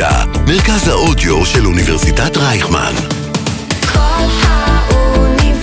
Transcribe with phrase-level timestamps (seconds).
[0.00, 2.92] האוניברסיטה, מרכז האודיו של אוניברסיטת רייכמן.
[3.92, 5.58] כל האוניברסיטה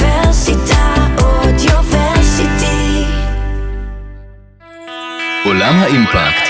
[1.22, 3.04] אודיוורסיטי.
[5.46, 6.48] עולם האימפקט.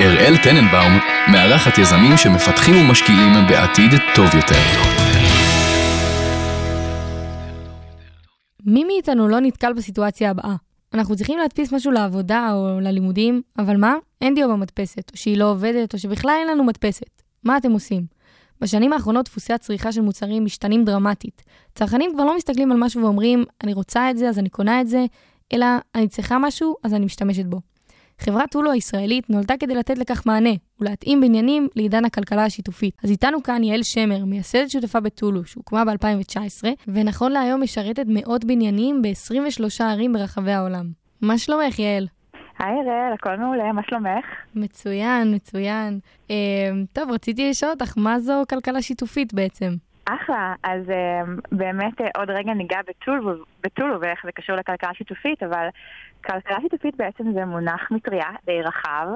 [0.00, 0.98] אראל טננבאום
[1.32, 4.62] מארחת יזמים שמפתחים ומשקיעים בעתיד טוב יותר.
[8.66, 10.69] מי מאיתנו לא נתקל בסיטואציה הבאה?
[10.94, 13.94] אנחנו צריכים להדפיס משהו לעבודה או ללימודים, אבל מה?
[14.20, 17.22] אין דיו במדפסת, או שהיא לא עובדת, או שבכלל אין לנו מדפסת.
[17.44, 18.06] מה אתם עושים?
[18.60, 21.42] בשנים האחרונות דפוסי הצריכה של מוצרים משתנים דרמטית.
[21.74, 24.88] צרכנים כבר לא מסתכלים על משהו ואומרים, אני רוצה את זה, אז אני קונה את
[24.88, 25.04] זה,
[25.52, 27.60] אלא אני צריכה משהו, אז אני משתמשת בו.
[28.24, 32.94] חברת טולו הישראלית נולדה כדי לתת לכך מענה ולהתאים בניינים לעידן הכלכלה השיתופית.
[33.04, 39.02] אז איתנו כאן יעל שמר, מייסדת שותפה בטולו, שהוקמה ב-2019, ונכון להיום משרתת מאות בניינים
[39.02, 40.84] ב-23 ערים ברחבי העולם.
[41.22, 42.06] מה שלומך, יעל?
[42.58, 44.24] היי אראל, הכל מעולה, מה שלומך?
[44.54, 45.98] מצוין, מצוין.
[46.30, 46.36] אה,
[46.92, 49.74] טוב, רציתי לשאול אותך, מה זו כלכלה שיתופית בעצם?
[50.04, 55.42] אחלה, אז um, באמת uh, עוד רגע ניגע בטולו, בטולו ואיך זה קשור לכלכלה שיתופית,
[55.42, 55.68] אבל
[56.24, 59.06] כלכלה שיתופית בעצם זה מונח מטריה די רחב,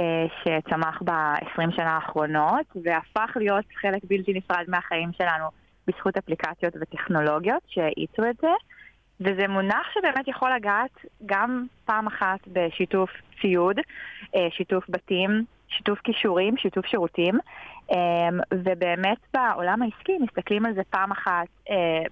[0.00, 0.02] uh,
[0.42, 5.44] שצמח ב-20 שנה האחרונות, והפך להיות חלק בלתי נפרד מהחיים שלנו
[5.86, 8.48] בזכות אפליקציות וטכנולוגיות שהאיצו את זה.
[9.20, 13.76] וזה מונח שבאמת יכול לגעת גם פעם אחת בשיתוף ציוד,
[14.50, 15.44] שיתוף בתים,
[15.76, 17.34] שיתוף כישורים, שיתוף שירותים,
[18.54, 21.46] ובאמת בעולם העסקי מסתכלים על זה פעם אחת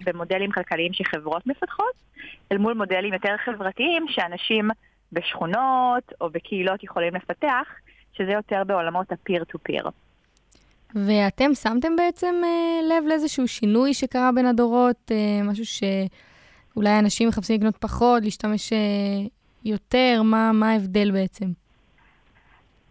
[0.07, 1.95] במודלים כלכליים שחברות מפתחות,
[2.53, 4.69] אל מול מודלים יותר חברתיים שאנשים
[5.13, 7.69] בשכונות או בקהילות יכולים לפתח,
[8.13, 9.89] שזה יותר בעולמות ה-peer to peer.
[10.95, 12.35] ואתם שמתם בעצם
[12.91, 15.11] לב לאיזשהו שינוי שקרה בין הדורות,
[15.45, 15.83] משהו ש...
[16.77, 18.73] אולי אנשים מחפשים לקנות פחות, להשתמש
[19.65, 21.47] יותר, מה, מה ההבדל בעצם?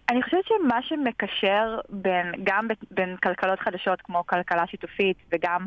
[0.09, 5.65] אני חושבת שמה שמקשר בין, גם בין כלכלות חדשות כמו כלכלה שיתופית וגם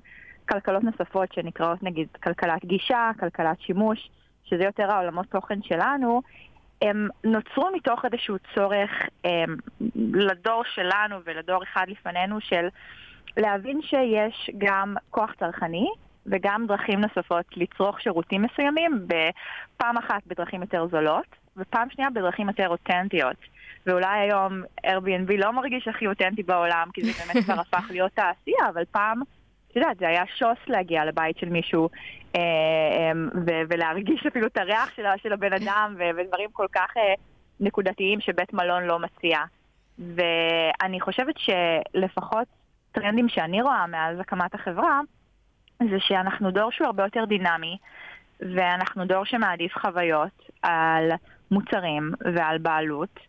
[0.48, 4.10] כלכלות נוספות שנקראות נגיד כלכלת גישה, כלכלת שימוש,
[4.44, 6.22] שזה יותר העולמות תוכן שלנו,
[6.82, 8.90] הם נוצרו מתוך איזשהו צורך
[9.24, 9.56] הם,
[10.14, 12.68] לדור שלנו ולדור אחד לפנינו של
[13.36, 15.88] להבין שיש גם כוח צרכני
[16.26, 22.68] וגם דרכים נוספות לצרוך שירותים מסוימים, בפעם אחת בדרכים יותר זולות, ופעם שנייה בדרכים יותר
[22.68, 23.36] אותנטיות.
[23.86, 28.68] ואולי היום Airbnb לא מרגיש הכי אותנטי בעולם, כי זה באמת כבר הפך להיות תעשייה,
[28.68, 29.22] אבל פעם,
[29.70, 31.88] את יודעת, זה היה שוס להגיע לבית של מישהו
[32.36, 33.12] אה, אה,
[33.46, 37.14] ו- ולהרגיש אפילו את הריח של, של הבן אדם ו- ודברים כל כך אה,
[37.60, 39.38] נקודתיים שבית מלון לא מציע.
[39.98, 42.48] ואני חושבת שלפחות
[42.92, 45.00] טרנדים שאני רואה מאז הקמת החברה,
[45.90, 47.76] זה שאנחנו דור שהוא הרבה יותר דינמי,
[48.40, 51.10] ואנחנו דור שמעדיף חוויות על
[51.52, 53.20] מוצרים ועל בעלות,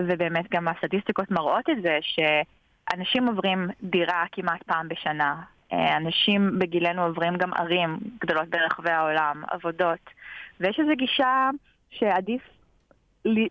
[0.00, 5.42] ובאמת גם הסטטיסטיקות מראות את זה שאנשים עוברים דירה כמעט פעם בשנה.
[5.72, 10.10] אנשים בגילנו עוברים גם ערים גדולות ברחבי העולם, עבודות,
[10.60, 11.50] ויש איזו גישה
[11.90, 12.42] שעדיף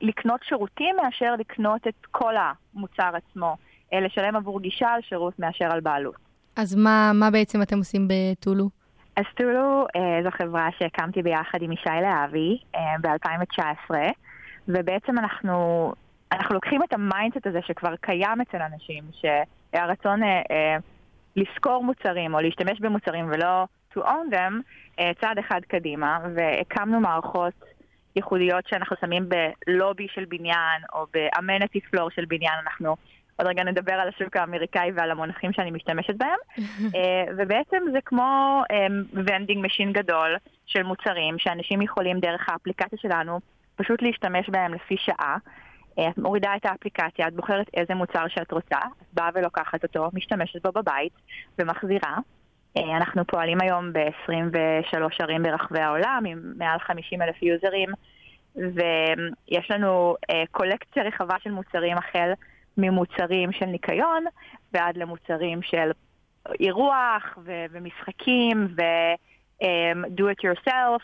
[0.02, 3.57] לקנות שירותים מאשר לקנות את כל המוצר עצמו,
[3.94, 6.16] לשלם עבור גישה על שירות מאשר על בעלות.
[6.56, 8.69] אז מה, מה בעצם אתם עושים בטולו?
[9.17, 13.95] אז טולו אה, זו חברה שהקמתי ביחד עם ישי להבי אה, ב-2019,
[14.67, 15.94] ובעצם אנחנו,
[16.31, 20.77] אנחנו לוקחים את ה mindset הזה שכבר קיים אצל אנשים, שהרצון אה, אה,
[21.35, 24.53] לשכור מוצרים או להשתמש במוצרים ולא to own them,
[25.00, 27.53] אה, צעד אחד קדימה, והקמנו מערכות
[28.16, 32.95] ייחודיות שאנחנו שמים בלובי של בניין או ב amenity floor של בניין, אנחנו
[33.38, 36.40] עוד רגע נדבר על השוק האמריקאי ועל המונחים שאני משתמשת בהם.
[36.58, 36.62] uh,
[37.38, 38.62] ובעצם זה כמו
[39.13, 43.40] vending um, machine גדול של מוצרים שאנשים יכולים דרך האפליקציה שלנו
[43.75, 45.38] פשוט להשתמש בהם לפי שעה.
[45.45, 50.09] uh, את מורידה את האפליקציה, את בוחרת איזה מוצר שאת רוצה, את באה ולוקחת אותו,
[50.14, 51.14] משתמשת בו בבית
[51.59, 52.18] ומחזירה.
[52.78, 57.90] אנחנו פועלים היום ב-23 ערים ברחבי העולם עם מעל 50 אלף יוזרים,
[58.56, 60.16] ויש לנו
[60.51, 62.31] קולקציה רחבה של מוצרים החל
[62.77, 64.25] ממוצרים של ניקיון
[64.74, 65.91] ועד למוצרים של
[66.59, 71.03] אירוח ו- ומשחקים ו-do it yourself.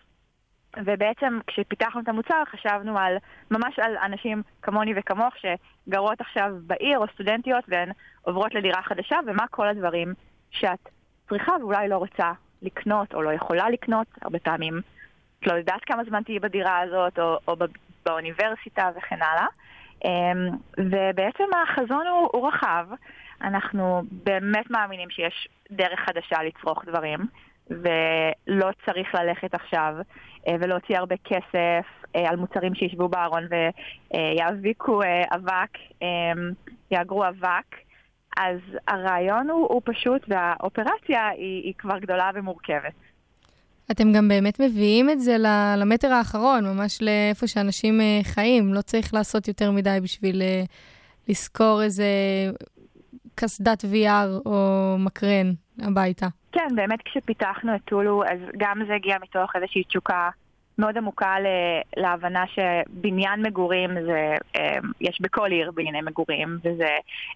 [0.85, 3.17] ובעצם כשפיתחנו את המוצר חשבנו על,
[3.51, 7.91] ממש על אנשים כמוני וכמוך שגרות עכשיו בעיר או סטודנטיות והן
[8.21, 10.13] עוברות לדירה חדשה ומה כל הדברים
[10.51, 10.89] שאת
[11.29, 12.31] צריכה ואולי לא רוצה
[12.61, 14.81] לקנות או לא יכולה לקנות, הרבה פעמים
[15.39, 17.55] את לא יודעת כמה זמן תהיי בדירה הזאת או, או
[18.05, 19.47] באוניברסיטה וכן הלאה.
[20.03, 22.85] אמ, ובעצם החזון הוא, הוא רחב.
[23.41, 27.19] אנחנו באמת מאמינים שיש דרך חדשה לצרוך דברים,
[27.69, 29.95] ולא צריך ללכת עכשיו
[30.47, 31.85] אה, ולהוציא הרבה כסף
[32.15, 33.44] אה, על מוצרים שישבו בארון
[34.13, 35.01] ויאביקו
[35.35, 35.77] אבק,
[36.91, 37.75] יאגרו אבק.
[38.38, 42.94] אז הרעיון הוא, הוא פשוט, והאופרציה היא, היא כבר גדולה ומורכבת.
[43.91, 45.35] אתם גם באמת מביאים את זה
[45.77, 48.74] למטר האחרון, ממש לאיפה שאנשים חיים.
[48.74, 50.41] לא צריך לעשות יותר מדי בשביל
[51.27, 52.06] לשכור איזה
[53.35, 56.27] קסדת VR או מקרן הביתה.
[56.51, 60.29] כן, באמת כשפיתחנו את טולו, אז גם זה הגיע מתוך איזושהי תשוקה
[60.77, 61.36] מאוד עמוקה
[61.97, 66.89] להבנה שבניין מגורים זה, אמ, יש בכל עיר בנייני מגורים, וזה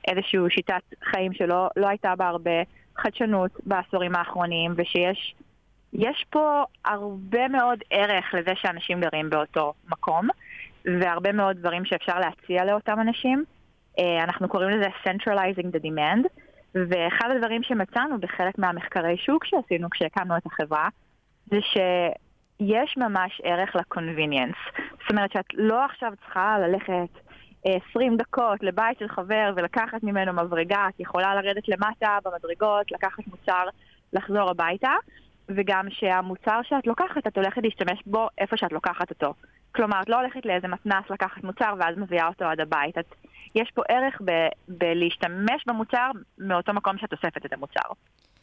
[0.07, 2.51] איזושהי שיטת חיים שלא לא הייתה בה הרבה
[2.97, 5.35] חדשנות בעשורים האחרונים, ושיש
[5.93, 10.27] יש פה הרבה מאוד ערך לזה שאנשים גרים באותו מקום,
[10.85, 13.43] והרבה מאוד דברים שאפשר להציע לאותם אנשים.
[13.99, 16.27] אה, אנחנו קוראים לזה Centralizing the Demand,
[16.75, 20.87] ואחד הדברים שמצאנו בחלק מהמחקרי שוק שעשינו כשהקמנו את החברה,
[21.45, 24.81] זה שיש ממש ערך ל-convenience.
[25.01, 27.19] זאת אומרת שאת לא עכשיו צריכה ללכת
[27.63, 33.27] 20 אה, דקות לבית של חבר ולקחת ממנו מברגה, את יכולה לרדת למטה במדרגות, לקחת
[33.27, 33.63] מוצר,
[34.13, 34.91] לחזור הביתה,
[35.49, 39.33] וגם שהמוצר שאת לוקחת, את הולכת להשתמש בו איפה שאת לוקחת אותו.
[39.75, 42.97] כלומר, את לא הולכת לאיזה מתנס לקחת מוצר ואז מביאה אותו עד הבית.
[42.97, 43.05] את
[43.55, 47.89] יש פה ערך ב- בלהשתמש במוצר מאותו מקום שאת אוספת את המוצר,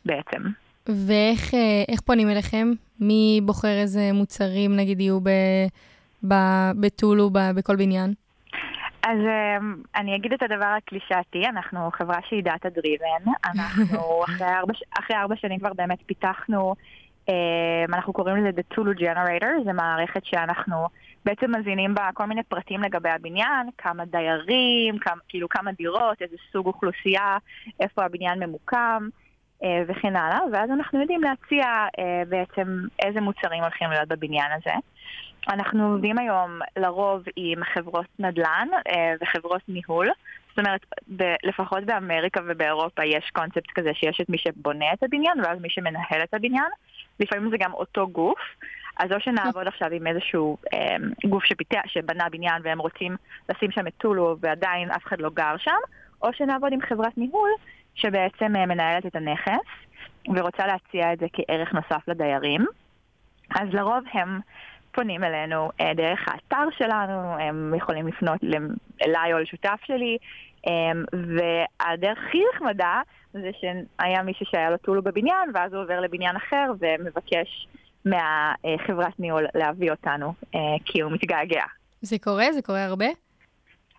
[0.05, 0.43] בעצם.
[0.89, 2.69] ואיך אה, פונים אליכם?
[3.01, 5.21] מי בוחר איזה מוצרים, נגיד, יהיו
[6.81, 8.15] בטולו, בכל בניין?
[9.07, 14.73] אז אמ, אני אגיד את הדבר הקלישאתי, אנחנו חברה שהיא data driven, אנחנו אחרי ארבע,
[14.99, 16.75] אחרי ארבע שנים כבר באמת פיתחנו,
[17.29, 20.87] אמ, אנחנו קוראים לזה The Tulu Generator, זו מערכת שאנחנו
[21.25, 26.37] בעצם מזינים בה כל מיני פרטים לגבי הבניין, כמה דיירים, כמה, כאילו כמה דירות, איזה
[26.53, 27.39] סוג אוכלוסייה,
[27.81, 29.09] איפה הבניין ממוקם
[29.89, 31.65] וכן הלאה, ואז אנחנו יודעים להציע
[31.99, 34.75] אה, בעצם איזה מוצרים הולכים להיות בבניין הזה.
[35.49, 40.09] אנחנו עובדים היום לרוב עם חברות נדל"ן אה, וחברות ניהול.
[40.49, 40.81] זאת אומרת,
[41.17, 45.71] ב- לפחות באמריקה ובאירופה יש קונספט כזה שיש את מי שבונה את הבניין ואז מי
[45.71, 46.71] שמנהל את הבניין.
[47.21, 48.39] לפעמים זה גם אותו גוף.
[48.99, 50.97] אז או שנעבוד עכשיו עם איזשהו אה,
[51.29, 53.17] גוף שפיתח, שבנה בניין והם רוצים
[53.49, 55.81] לשים שם את טולו ועדיין אף אחד לא גר שם,
[56.23, 57.51] או שנעבוד עם חברת ניהול
[57.95, 59.67] שבעצם אה, מנהלת את הנכס
[60.37, 62.67] ורוצה להציע את זה כערך נוסף לדיירים.
[63.51, 64.41] אז לרוב הם
[64.93, 68.41] פונים אלינו אה, דרך האתר שלנו, הם יכולים לפנות
[69.07, 70.19] אליי או לשותף שלי,
[70.67, 70.73] אה,
[71.13, 73.01] והדרך הכי נחמדה
[73.33, 77.69] זה שהיה מישהו שהיה לו טולו בבניין, ואז הוא עובר לבניין אחר ומבקש
[78.05, 80.35] מהחברת ניהול להביא אותנו,
[80.85, 81.65] כי הוא מתגעגע.
[82.03, 82.53] זה קורה?
[82.53, 83.07] זה קורה הרבה?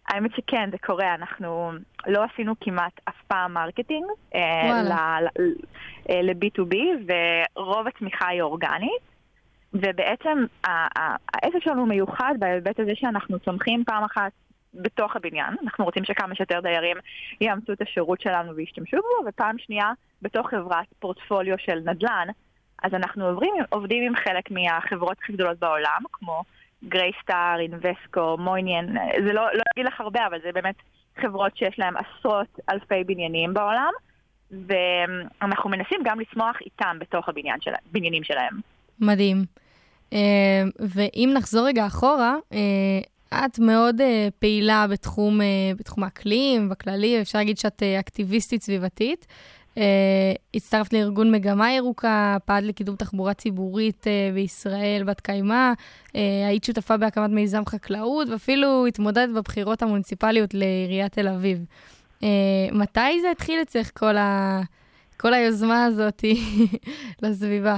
[0.08, 1.14] האמת שכן, זה קורה.
[1.14, 1.72] אנחנו
[2.08, 4.06] לא עשינו כמעט אף פעם marketing
[4.36, 5.20] אה,
[6.10, 9.16] ל B2B, אה, ורוב התמיכה היא אורגנית.
[9.74, 14.32] ובעצם העסק שלנו מיוחד בהיבט הזה שאנחנו צומחים פעם אחת
[14.74, 16.98] בתוך הבניין, אנחנו רוצים שכמה שיותר דיירים
[17.42, 19.92] יאמצו את השירות שלנו וישתמשו בו, ופעם שנייה
[20.22, 22.28] בתוך חברת פורטפוליו של נדל"ן,
[22.84, 26.44] אז אנחנו עוברים, עובדים עם חלק מהחברות הכי גדולות בעולם, כמו
[26.84, 28.86] גרייסטאר, אינבסקו, מויניאן,
[29.26, 30.76] זה לא, לא אגיד לך הרבה, אבל זה באמת
[31.22, 33.92] חברות שיש להן עשרות אלפי בניינים בעולם,
[34.52, 38.60] ואנחנו מנסים גם לצמוח איתם בתוך הבניין של, הבניינים שלהם.
[39.00, 39.46] מדהים.
[40.14, 45.40] אה, ואם נחזור רגע אחורה, אה, את מאוד אה, פעילה בתחום,
[45.80, 49.28] בתחום האקלים, בכללי, אפשר להגיד שאת אקטיביסטית סביבתית.
[49.76, 49.78] Uh,
[50.54, 55.74] הצטרפת לארגון מגמה ירוקה, פעלת לקידום תחבורה ציבורית uh, בישראל בת קיימא,
[56.08, 56.12] uh,
[56.48, 61.66] היית שותפה בהקמת מיזם חקלאות, ואפילו התמודדת בבחירות המוניציפליות לעיריית תל אביב.
[62.22, 62.26] Uh,
[62.72, 64.62] מתי זה התחיל אצלך, כל, ה...
[65.20, 66.24] כל היוזמה הזאת
[67.22, 67.78] לסביבה?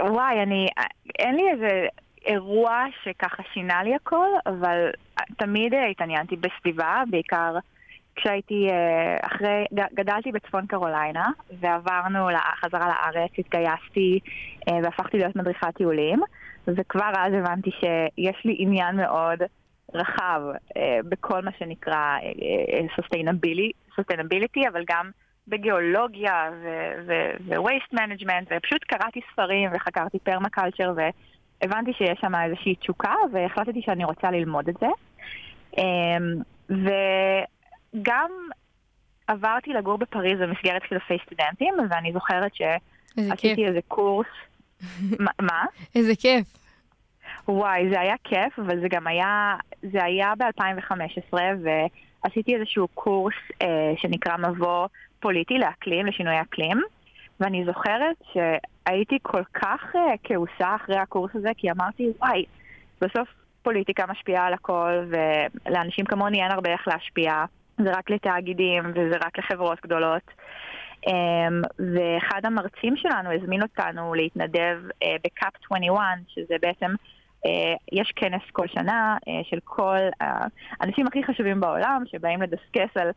[0.00, 0.66] וואי, אני,
[1.18, 1.86] אין לי איזה
[2.26, 4.90] אירוע שככה שינה לי הכל, אבל
[5.36, 7.58] תמיד התעניינתי בסביבה, בעיקר
[8.16, 9.64] כשהייתי, אה, אחרי,
[9.94, 11.28] גדלתי בצפון קרוליינה,
[11.60, 12.28] ועברנו
[12.60, 14.18] חזרה לארץ, התגייסתי
[14.68, 16.20] אה, והפכתי להיות מדריכת טיולים,
[16.66, 19.38] וכבר אז הבנתי שיש לי עניין מאוד
[19.94, 20.40] רחב
[20.76, 22.18] אה, בכל מה שנקרא
[23.98, 25.10] sustainability, אבל גם
[25.48, 26.50] בגיאולוגיה
[27.06, 34.30] ו-waste management, ופשוט קראתי ספרים וחקרתי פרמקלצ'ר, והבנתי שיש שם איזושהי תשוקה, והחלטתי שאני רוצה
[34.30, 34.86] ללמוד את זה.
[37.94, 38.30] וגם
[39.26, 44.26] עברתי לגור בפריז במסגרת חילופי סטודנטים, ואני זוכרת שעשיתי איזה קורס.
[45.48, 45.64] מה?
[45.94, 46.62] איזה כיף.
[47.48, 49.56] וואי, זה היה כיף, אבל זה גם היה,
[49.92, 54.86] זה היה ב-2015, ועשיתי איזשהו קורס אה, שנקרא מבוא
[55.20, 56.80] פוליטי לאקלים, לשינוי אקלים,
[57.40, 62.44] ואני זוכרת שהייתי כל כך אה, כעוסה אחרי הקורס הזה, כי אמרתי, וואי,
[63.00, 63.28] בסוף
[63.62, 67.44] פוליטיקה משפיעה על הכל, ולאנשים כמוני אין הרבה איך להשפיע.
[67.78, 70.22] זה רק לתאגידים וזה רק לחברות גדולות.
[71.06, 71.12] Um,
[71.78, 77.48] ואחד המרצים שלנו הזמין אותנו להתנדב uh, בקאפ 21, שזה בעצם, uh,
[77.92, 79.98] יש כנס כל שנה uh, של כל
[80.80, 83.10] האנשים הכי חשובים בעולם, שבאים לדסקס על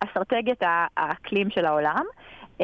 [0.00, 0.62] אסטרטגיית
[0.96, 2.04] האקלים של העולם.
[2.58, 2.62] Um,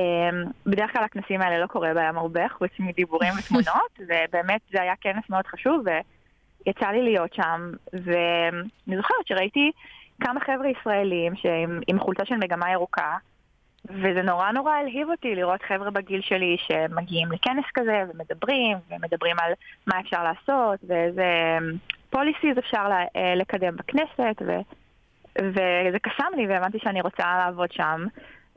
[0.66, 5.30] בדרך כלל הכנסים האלה לא קורה בהם הרבה, חוץ מדיבורים ותמונות, ובאמת זה היה כנס
[5.30, 9.70] מאוד חשוב, ויצא לי להיות שם, ואני זוכרת שראיתי
[10.20, 13.16] כמה חבר'ה ישראלים שעם חולצה של מגמה ירוקה,
[13.84, 19.52] וזה נורא נורא הלהיב אותי לראות חבר'ה בגיל שלי שמגיעים לכנס כזה ומדברים, ומדברים על
[19.86, 21.58] מה אפשר לעשות ואיזה
[22.10, 24.52] פוליסיז אפשר אה, לקדם בכנסת, ו,
[25.38, 28.04] וזה קסם לי והבנתי שאני רוצה לעבוד שם,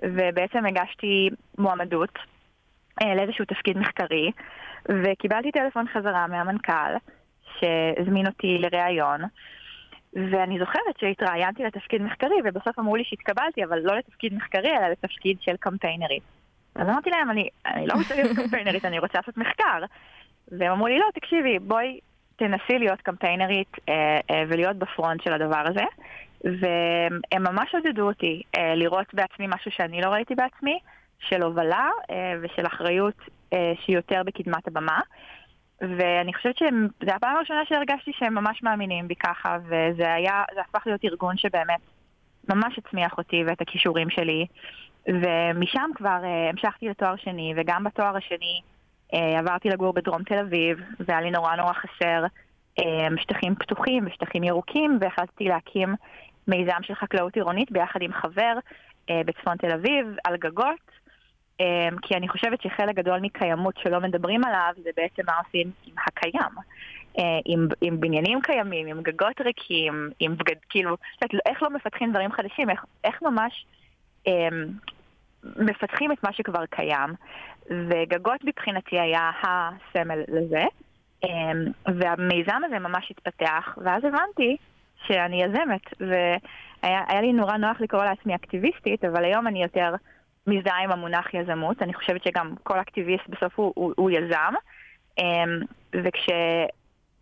[0.01, 2.19] ובעצם הגשתי מועמדות
[3.01, 4.31] אה, לאיזשהו תפקיד מחקרי,
[4.89, 6.93] וקיבלתי טלפון חזרה מהמנכ"ל
[7.59, 9.21] שהזמין אותי לראיון.
[10.13, 15.37] ואני זוכרת שהתראיינתי לתפקיד מחקרי, ובסוף אמרו לי שהתקבלתי, אבל לא לתפקיד מחקרי, אלא לתפקיד
[15.41, 16.23] של קמפיינרית.
[16.75, 19.83] אז אמרתי להם, אני, אני לא רוצה להיות קמפיינרית, אני רוצה לעשות מחקר.
[20.51, 21.99] והם אמרו לי, לא, תקשיבי, בואי
[22.35, 25.83] תנסי להיות קמפיינרית אה, אה, ולהיות בפרונט של הדבר הזה.
[26.43, 30.79] והם ממש עודדו אותי אה, לראות בעצמי משהו שאני לא ראיתי בעצמי,
[31.19, 33.15] של הובלה אה, ושל אחריות
[33.53, 34.99] אה, שהיא יותר בקדמת הבמה.
[35.81, 40.87] ואני חושבת שזו הפעם הראשונה שהרגשתי שהם ממש מאמינים בי ככה, וזה היה, זה הפך
[40.87, 41.79] להיות ארגון שבאמת
[42.49, 44.45] ממש הצמיח אותי ואת הכישורים שלי.
[45.07, 48.61] ומשם כבר uh, המשכתי לתואר שני, וגם בתואר השני
[49.13, 52.25] uh, עברתי לגור בדרום תל אביב, והיה לי נורא נורא חסר
[52.79, 52.83] uh,
[53.21, 55.95] שטחים פתוחים ושטחים ירוקים, והחלטתי להקים
[56.47, 60.98] מיזם של חקלאות עירונית ביחד עם חבר uh, בצפון תל אביב, על גגות.
[61.59, 65.93] אמ, כי אני חושבת שחלק גדול מקיימות שלא מדברים עליו זה בעצם מה עושים עם
[66.07, 66.55] הקיים.
[67.19, 70.55] אה, עם, עם בניינים קיימים, עם גגות ריקים, עם בגד...
[70.69, 70.89] כאילו,
[71.21, 73.65] לא, איך לא מפתחים דברים חדשים, איך, איך ממש
[74.27, 74.47] אה,
[75.43, 77.09] מפתחים את מה שכבר קיים.
[77.69, 80.63] וגגות מבחינתי היה הסמל לזה.
[81.23, 81.51] אה,
[81.85, 84.57] והמיזם הזה ממש התפתח, ואז הבנתי
[85.07, 89.95] שאני יזמת, והיה לי נורא נוח לקרוא לעצמי אקטיביסטית, אבל היום אני יותר...
[90.47, 94.53] מזדהה עם המונח יזמות, אני חושבת שגם כל אקטיביסט בסוף הוא, הוא, הוא יזם.
[95.17, 95.59] אמ,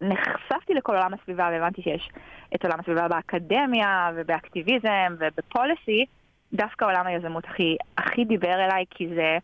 [0.02, 2.10] וכשנחשפתי לכל עולם הסביבה והבנתי שיש
[2.56, 6.06] את עולם הסביבה באקדמיה ובאקטיביזם ובפוליסי,
[6.54, 9.38] דווקא עולם היזמות הכי, הכי דיבר אליי כי זה...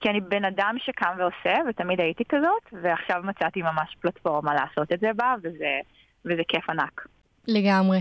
[0.00, 5.00] כי אני בן אדם שקם ועושה, ותמיד הייתי כזאת, ועכשיו מצאתי ממש פלטפורמה לעשות את
[5.00, 5.80] זה בה, וזה,
[6.24, 7.06] וזה כיף ענק.
[7.48, 7.98] לגמרי.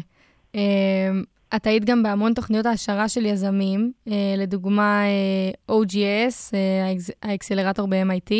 [1.55, 6.93] את היית גם בהמון תוכניות העשרה של יזמים, אה, לדוגמה אה, OGS, אה,
[7.23, 8.33] האקסלרטור ב-MIT.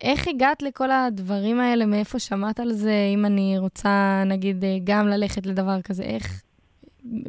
[0.00, 1.86] איך הגעת לכל הדברים האלה?
[1.86, 2.94] מאיפה שמעת על זה?
[3.14, 6.42] אם אני רוצה, נגיד, גם ללכת לדבר כזה, איך?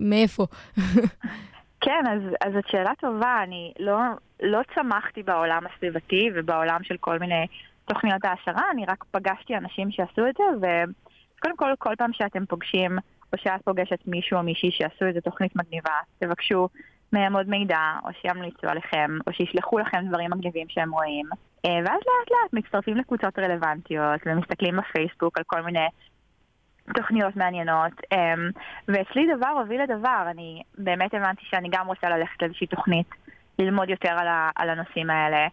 [0.10, 0.46] מאיפה?
[1.86, 3.44] כן, אז, אז זאת שאלה טובה.
[3.44, 3.98] אני לא,
[4.44, 7.46] לא צמחתי בעולם הסביבתי ובעולם של כל מיני
[7.86, 12.98] תוכניות העשרה, אני רק פגשתי אנשים שעשו את זה, וקודם כל, כל פעם שאתם פוגשים
[13.34, 16.68] או שאת פוגשת מישהו או מישהי שעשו איזה תוכנית מגניבה, תבקשו
[17.14, 21.26] מהם עוד מידע, או שימליצו עליכם, או שישלחו לכם דברים מגניבים שהם רואים.
[21.66, 25.88] אה, ואז לאט לאט מצטרפים לקבוצות רלוונטיות, ומסתכלים בפייסבוק על כל מיני
[26.96, 27.94] תוכניות מעניינות.
[28.14, 28.34] אה,
[28.88, 33.08] ואצלי דבר הוביל לדבר, אני באמת הבנתי שאני גם רוצה ללכת לאיזושהי תוכנית,
[33.60, 34.16] ללמוד יותר
[34.56, 35.48] על הנושאים האלה,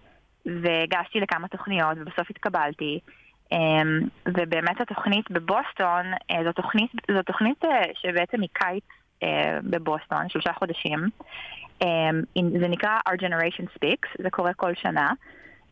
[0.47, 3.01] והגשתי לכמה תוכניות, ובסוף התקבלתי.
[3.53, 8.85] אמ, ובאמת התוכנית בבוסטון, אה, זו תוכנית, זו תוכנית אה, שבעצם היא קיץ
[9.23, 11.09] אה, בבוסטון, שלושה חודשים.
[11.83, 12.23] אמ,
[12.61, 15.13] זה נקרא Our Generation Speaks, זה קורה כל שנה,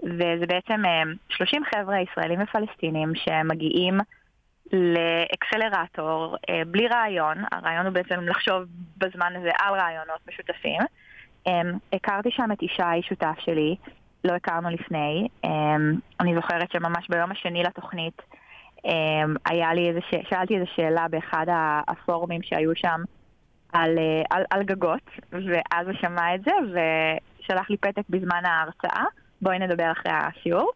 [0.03, 0.83] וזה בעצם
[1.29, 3.99] 30 חבר'ה ישראלים ופלסטינים שמגיעים
[4.73, 8.63] לאקסלרטור בלי רעיון, הרעיון הוא בעצם לחשוב
[8.99, 10.81] בזמן הזה על רעיונות משותפים.
[11.47, 13.77] אמ, הכרתי שם את ישי, שותף שלי,
[14.25, 15.29] לא הכרנו לפני.
[15.45, 18.23] אמ, אני זוכרת שממש ביום השני לתוכנית
[18.85, 21.47] אמ, היה לי איזה, שאלתי איזו שאלה באחד
[21.89, 23.01] הפורומים שהיו שם
[23.73, 29.05] על, אה, על, על גגות, ואז הוא שמע את זה ושלח לי פתק בזמן ההרצאה,
[29.43, 30.71] בואי נדבר אחרי השיעור.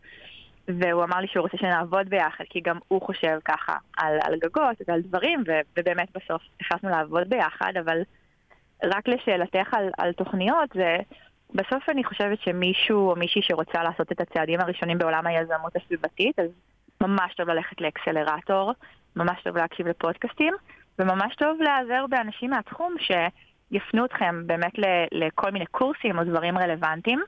[0.68, 4.76] והוא אמר לי שהוא רוצה שנעבוד ביחד, כי גם הוא חושב ככה על, על גגות
[4.88, 5.44] ועל דברים,
[5.78, 7.98] ובאמת בסוף החלטנו לעבוד ביחד, אבל
[8.84, 10.96] רק לשאלתך על, על תוכניות, זה
[11.54, 16.50] בסוף אני חושבת שמישהו או מישהי שרוצה לעשות את הצעדים הראשונים בעולם היזמות הסביבתית, אז
[17.00, 18.72] ממש טוב ללכת לאקסלרטור,
[19.16, 20.54] ממש טוב להקשיב לפודקאסטים,
[20.98, 24.72] וממש טוב להיעזר באנשים מהתחום שיפנו אתכם באמת
[25.12, 27.22] לכל מיני קורסים או דברים רלוונטיים.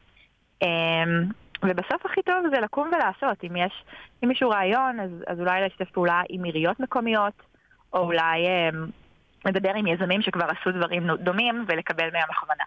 [0.62, 1.24] אמ,
[1.62, 3.44] ובסוף הכי טוב זה לקום ולעשות.
[3.44, 3.84] אם יש,
[4.24, 7.42] אם מישהו רעיון, אז, אז אולי לשתף פעולה עם עיריות מקומיות,
[7.92, 8.68] או אולי אה,
[9.44, 12.64] לדבר עם יזמים שכבר עשו דברים דומים ולקבל מהם הכוונה.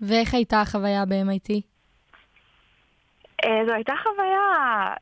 [0.00, 1.62] ואיך הייתה החוויה ב-MIT?
[3.44, 4.94] אה, זו הייתה חוויה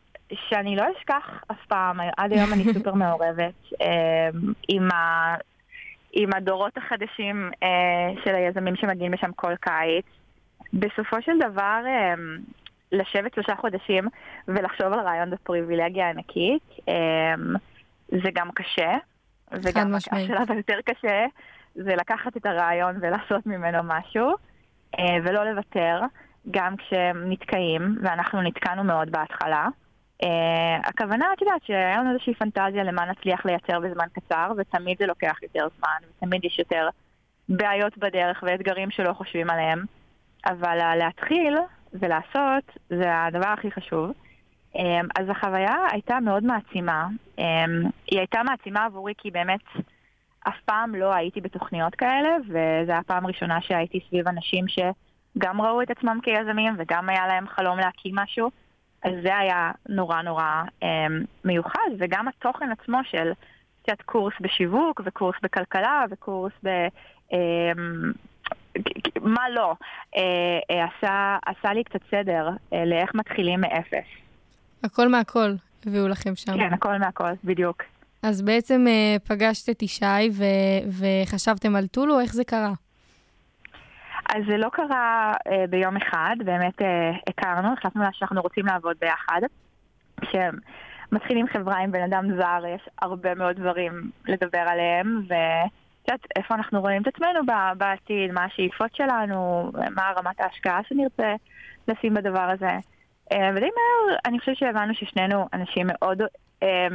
[0.49, 4.29] שאני לא אשכח אף פעם, עד היום אני סופר מעורבת אה,
[4.69, 5.35] עם, ה,
[6.13, 7.69] עם הדורות החדשים אה,
[8.25, 10.05] של היזמים שמגיעים לשם כל קיץ.
[10.73, 11.81] בסופו של דבר,
[12.93, 14.05] לשבת שלושה חודשים
[14.49, 16.63] ולחשוב על רעיון זו פריבילגיה ענקית.
[18.09, 18.97] זה גם קשה,
[19.53, 21.27] וגם השלב היותר קשה
[21.75, 24.35] זה לקחת את הרעיון ולעשות ממנו משהו,
[25.25, 26.01] ולא לוותר.
[26.51, 29.69] גם כשהם נתקעים, ואנחנו נתקענו מאוד בהתחלה.
[30.23, 30.27] Uh,
[30.85, 35.43] הכוונה, את יודעת, שהיה לנו איזושהי פנטזיה למה נצליח לייצר בזמן קצר, ותמיד זה לוקח
[35.43, 36.89] יותר זמן, ותמיד יש יותר
[37.49, 39.85] בעיות בדרך ואתגרים שלא חושבים עליהם.
[40.47, 41.57] אבל להתחיל
[41.93, 44.11] ולעשות זה הדבר הכי חשוב.
[44.75, 44.79] Um,
[45.19, 47.07] אז החוויה הייתה מאוד מעצימה.
[48.07, 49.61] היא הייתה מעצימה עבורי כי באמת
[50.49, 54.79] אף פעם לא הייתי בתוכניות כאלה, וזו הייתה הפעם הראשונה שהייתי סביב אנשים ש...
[55.39, 58.51] גם ראו את עצמם כיזמים וגם היה להם חלום להקים משהו.
[59.03, 61.07] אז זה היה נורא נורא אה,
[61.45, 63.33] מיוחד, וגם התוכן עצמו של
[63.83, 66.69] קצת קורס בשיווק וקורס בכלכלה וקורס ב...
[67.33, 67.73] אה,
[69.21, 69.75] מה לא,
[70.17, 70.23] אה,
[70.71, 74.07] אה, עשה, עשה לי קצת סדר אה, לאיך מתחילים מאפס.
[74.85, 75.51] הכל מהכל
[75.87, 76.57] הביאו לכם שם.
[76.57, 77.83] כן, הכל מהכל, בדיוק.
[78.29, 82.73] אז בעצם אה, פגשת את ישי ו- וחשבתם על טולו, איך זה קרה?
[84.35, 89.41] אז זה לא קרה אה, ביום אחד, באמת אה, הכרנו, החלטנו שאנחנו רוצים לעבוד ביחד.
[90.21, 96.55] כשמתחילים חברה עם בן אדם זר, יש הרבה מאוד דברים לדבר עליהם, ואת יודעת, איפה
[96.55, 97.41] אנחנו רואים את עצמנו
[97.79, 101.35] בעתיד, מה השאיפות שלנו, מה רמת ההשקעה שנרצה
[101.89, 102.79] לשים בדבר הזה.
[103.33, 106.23] אה, ודי מהר, אני חושבת שהבנו ששנינו אנשים מאוד...
[106.63, 106.89] אה,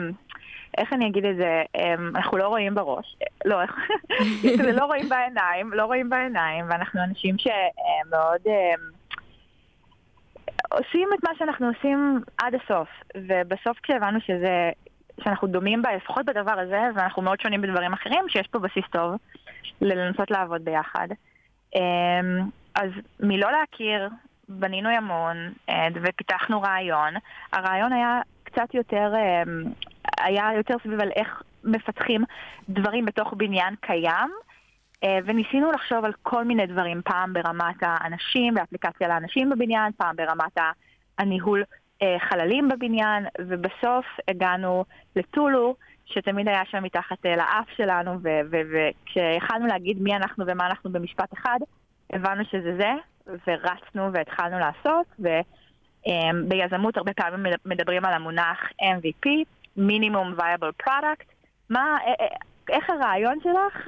[0.78, 3.58] איך אני אגיד את זה, אמ, אנחנו לא רואים בראש, לא,
[4.64, 8.90] זה לא רואים בעיניים, לא רואים בעיניים, ואנחנו אנשים שמאוד אמ,
[10.72, 14.72] עושים את מה שאנחנו עושים עד הסוף, ובסוף כשהבנו שזה,
[15.24, 19.16] שאנחנו דומים בה, לפחות בדבר הזה, ואנחנו מאוד שונים בדברים אחרים, שיש פה בסיס טוב
[19.82, 21.08] לנסות לעבוד ביחד.
[21.76, 22.40] אמ,
[22.76, 24.10] אז מלא להכיר,
[24.50, 27.14] בנינו המון אה, ופיתחנו רעיון.
[27.54, 29.14] הרעיון היה קצת יותר
[30.24, 32.24] היה יותר סביב על איך מפתחים
[32.70, 34.30] דברים בתוך בניין קיים,
[35.04, 40.58] אה, וניסינו לחשוב על כל מיני דברים, פעם ברמת האנשים ואפליקציה לאנשים בבניין, פעם ברמת
[41.18, 41.64] הניהול
[42.02, 50.02] אה, חללים בבניין, ובסוף הגענו לטולו, שתמיד היה שם מתחת אה, לאף שלנו, וכשהתחלנו להגיד
[50.02, 51.60] מי אנחנו ומה אנחנו במשפט אחד,
[52.14, 52.92] הבנו שזה זה,
[53.48, 55.06] ורצנו והתחלנו לעשות,
[56.06, 59.30] וביזמות הרבה פעמים מדברים על המונח MVP,
[59.78, 61.28] minimum viable product,
[61.70, 62.36] מה, אה, אה,
[62.70, 63.88] איך הרעיון שלך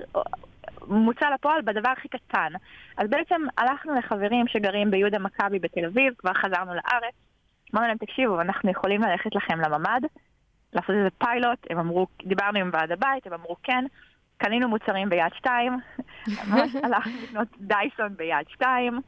[0.87, 2.53] מוצא לפועל בדבר הכי קטן.
[2.97, 7.13] אז בעצם הלכנו לחברים שגרים ביהודה מכבי בתל אביב, כבר חזרנו לארץ,
[7.73, 10.01] אמרנו להם, תקשיבו, אנחנו יכולים ללכת לכם לממ"ד,
[10.73, 13.85] לעשות איזה פיילוט, הם אמרו, דיברנו עם ועד הבית, הם אמרו כן,
[14.37, 15.77] קנינו מוצרים ביד שתיים,
[16.83, 18.99] הלכנו לקנות דייסון ביד שתיים,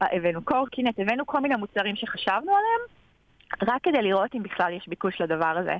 [0.00, 2.80] הבאנו קורקינט, הבאנו כל מיני מוצרים שחשבנו עליהם,
[3.62, 5.76] רק כדי לראות אם בכלל יש ביקוש לדבר הזה.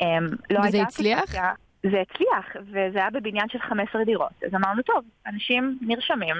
[0.00, 1.34] אמ, לא וזה הצליח?
[1.82, 4.32] זה הצליח, וזה היה בבניין של 15 דירות.
[4.46, 6.36] אז אמרנו, טוב, אנשים נרשמים,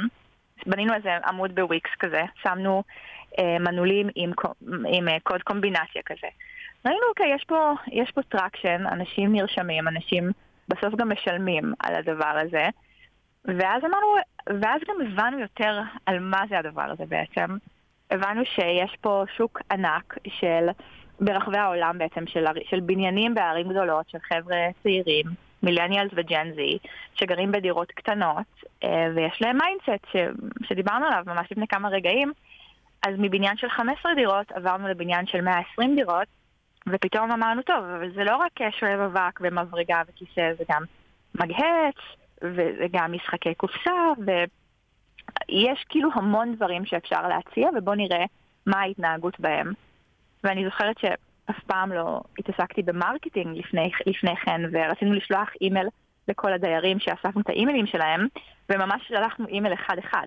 [0.67, 2.83] בנינו איזה עמוד בוויקס כזה, שמנו
[3.39, 4.33] אה, מנעולים עם,
[4.89, 6.27] עם אה, קוד קומבינציה כזה.
[6.87, 10.31] ראינו, אוקיי, יש פה, יש פה traction, אנשים נרשמים, אנשים
[10.69, 12.69] בסוף גם משלמים על הדבר הזה.
[13.45, 14.07] ואז אמרנו,
[14.61, 17.57] ואז גם הבנו יותר על מה זה הדבר הזה בעצם.
[18.11, 20.67] הבנו שיש פה שוק ענק של
[21.21, 25.27] ברחבי העולם בעצם, של, של בניינים בערים גדולות, של חבר'ה צעירים,
[25.63, 26.79] millennials ו Gen Z,
[27.15, 30.17] שגרים בדירות קטנות, אה, ויש להם mindset ש,
[30.69, 32.33] שדיברנו עליו ממש לפני כמה רגעים,
[33.07, 36.29] אז מבניין של 15 דירות עברנו לבניין של 120 דירות,
[36.89, 40.83] ופתאום אמרנו, טוב, אבל זה לא רק שואב אבק ומברגה וכיסא, זה גם
[41.35, 41.97] מגהץ,
[42.43, 43.93] וזה גם משחקי קופסה,
[45.49, 48.25] ויש כאילו המון דברים שאפשר להציע, ובואו נראה
[48.67, 49.73] מה ההתנהגות בהם.
[50.45, 55.87] ואני זוכרת שאף פעם לא התעסקתי ב marketing לפני, לפני כן, ורצינו לשלוח אימייל
[56.29, 58.27] לכל הדיירים שאספנו את האימיילים שלהם,
[58.69, 60.27] וממש שלחנו אימייל אחד-אחד.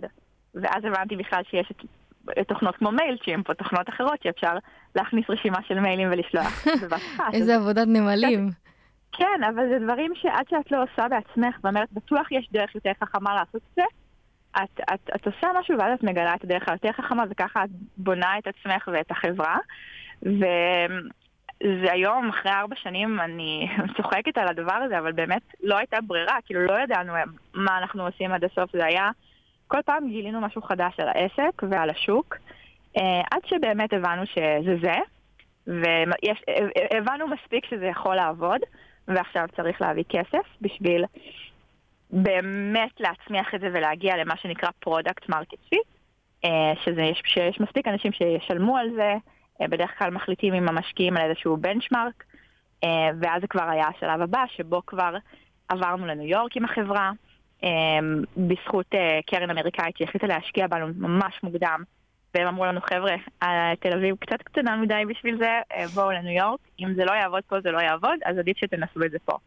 [0.55, 4.53] ואז הבנתי בכלל שיש את תוכנות כמו Mailchimp או תוכנות אחרות שאפשר
[4.95, 6.67] להכניס רשימה של מיילים ולשלוח
[7.33, 8.49] איזה עבודת נמלים.
[9.11, 13.35] כן, אבל זה דברים שעד שאת לא עושה בעצמך ואומרת, בטוח יש דרך יותר חכמה
[13.35, 13.83] לעשות את זה,
[14.63, 18.37] את, את, את עושה משהו ואז את מגלה את הדרך היותר חכמה וככה את בונה
[18.37, 19.57] את עצמך ואת החברה.
[20.23, 23.67] וזה היום, אחרי ארבע שנים, אני
[23.97, 27.13] צוחקת על הדבר הזה, אבל באמת לא הייתה ברירה, כאילו לא ידענו
[27.53, 29.09] מה אנחנו עושים עד הסוף, זה היה...
[29.67, 32.35] כל פעם גילינו משהו חדש על העסק ועל השוק,
[32.97, 34.95] אה, עד שבאמת הבנו שזה זה,
[35.67, 38.61] והבנו מספיק שזה יכול לעבוד,
[39.07, 41.05] ועכשיו צריך להביא כסף בשביל
[42.11, 45.87] באמת להצמיח את זה ולהגיע למה שנקרא product market fit,
[47.23, 49.13] שיש מספיק אנשים שישלמו על זה,
[49.61, 52.23] אה, בדרך כלל מחליטים עם המשקיעים על איזשהו benchmark,
[52.83, 55.15] אה, ואז זה כבר היה השלב הבא, שבו כבר
[55.69, 57.11] עברנו לניו יורק עם החברה,
[57.63, 57.69] אה,
[58.37, 61.83] בזכות קרן אמריקאית שהחליטה להשקיע בנו ממש מוקדם,
[62.33, 63.15] והם אמרו לנו, חבר'ה,
[63.79, 65.59] תל אביב קצת קטנה מדי בשביל זה,
[65.93, 69.11] בואו לניו יורק, אם זה לא יעבוד פה זה לא יעבוד, אז עדיף שתנסו את
[69.11, 69.37] זה פה.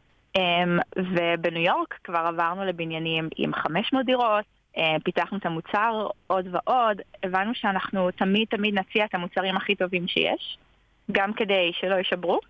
[0.96, 4.44] ובניו יורק כבר עברנו לבניינים עם 500 דירות,
[4.76, 10.08] אה, פיתחנו את המוצר עוד ועוד, הבנו שאנחנו תמיד תמיד נציע את המוצרים הכי טובים
[10.08, 10.58] שיש,
[11.12, 12.40] גם כדי שלא יישברו,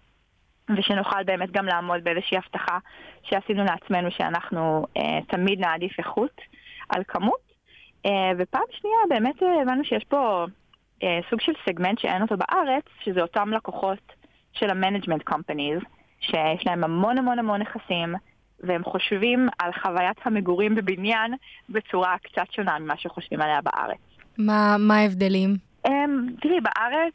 [0.77, 2.79] ושנוכל באמת גם לעמוד באיזושהי הבטחה
[3.23, 6.41] שעשינו לעצמנו שאנחנו אה, תמיד נעדיף איכות
[6.89, 7.51] על כמות.
[8.07, 10.47] אה, ופעם שנייה באמת הבנו שיש פה
[11.31, 14.13] סוג של סגמנט שאין אותו בארץ, שזה אותם לקוחות
[14.53, 15.85] של ה-management companies,
[16.21, 18.15] שיש להם המון המון המון נכסים,
[18.61, 21.35] והם חושבים על חוויית המגורים בבניין
[21.69, 23.99] בצורה קצת שונה ממה שחושבים עליה בארץ.
[24.39, 25.57] מה, מה ההבדלים?
[25.87, 25.91] Um,
[26.41, 27.15] תראי, בארץ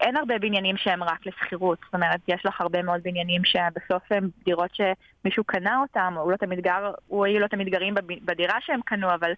[0.00, 1.78] אין הרבה בניינים שהם רק לשכירות.
[1.84, 6.32] זאת אומרת, יש לך הרבה מאוד בניינים שבסוף הם דירות שמישהו קנה אותם, או הוא
[6.32, 9.32] לא תמיד גר, או היא לא תמיד גרים בדירה שהם קנו, אבל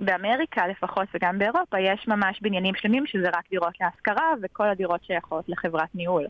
[0.00, 5.48] באמריקה לפחות וגם באירופה יש ממש בניינים שלמים שזה רק דירות להשכרה, וכל הדירות שייכות
[5.48, 6.26] לחברת ניהול.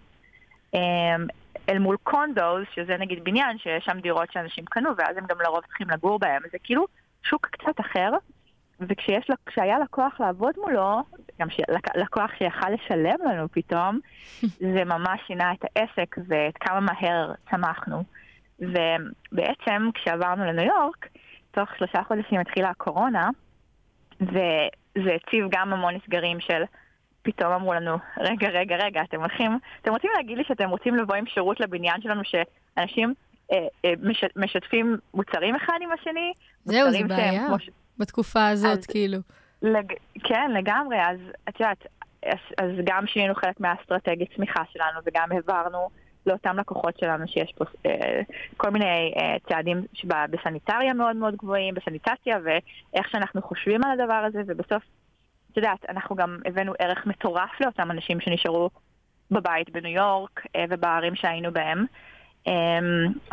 [1.69, 5.61] אל מול קונדוס, שזה נגיד בניין שיש שם דירות שאנשים קנו ואז הם גם לרוב
[5.67, 6.43] צריכים לגור בהם.
[6.53, 6.87] זה כאילו
[7.23, 8.11] שוק קצת אחר,
[8.81, 11.03] וכשהיה לקוח לעבוד מולו,
[11.41, 11.49] גם
[11.97, 14.01] לקוח שיכל לשלם לנו פתאום,
[14.75, 18.03] זה ממש שינה את העסק ואת כמה מהר צמחנו.
[18.59, 21.09] ובעצם כשעברנו לניו יורק,
[21.51, 23.31] תוך שלושה חודשים התחילה הקורונה,
[24.21, 26.63] וזה הציב גם המון נסגרים של
[27.27, 31.15] פתאום אמרו לנו, רגע, רגע, רגע, אתם הולכים, אתם רוצים להגיד לי שאתם רוצים לבוא
[31.15, 33.15] עם שירות לבניין שלנו שאנשים
[33.53, 36.33] אה, אה, מש, משתפים מוצרים אחד עם השני?
[36.65, 37.47] זהו, זה בעיה.
[37.59, 37.71] ש...
[37.99, 39.19] בתקופה הזאת, אז, כאילו.
[39.63, 39.93] לג...
[40.25, 40.97] כן, לגמרי.
[41.01, 41.87] אז את יודעת,
[42.27, 45.89] אז, אז גם שינינו חלק מהאסטרטגית צמיחה שלנו וגם העברנו
[46.27, 48.21] לאותם לקוחות שלנו שיש פה אה,
[48.57, 49.83] כל מיני אה, צעדים
[50.31, 54.83] בסניטריה מאוד מאוד גבוהים, בסניטציה, ואיך שאנחנו חושבים על הדבר הזה, ובסוף
[55.57, 58.71] את יודעת, אנחנו גם הבאנו ערך מטורף לאותם אנשים שנשארו
[59.31, 61.87] בבית בניו יורק אה, ובערים שהיינו בהם.
[62.47, 62.53] אמ,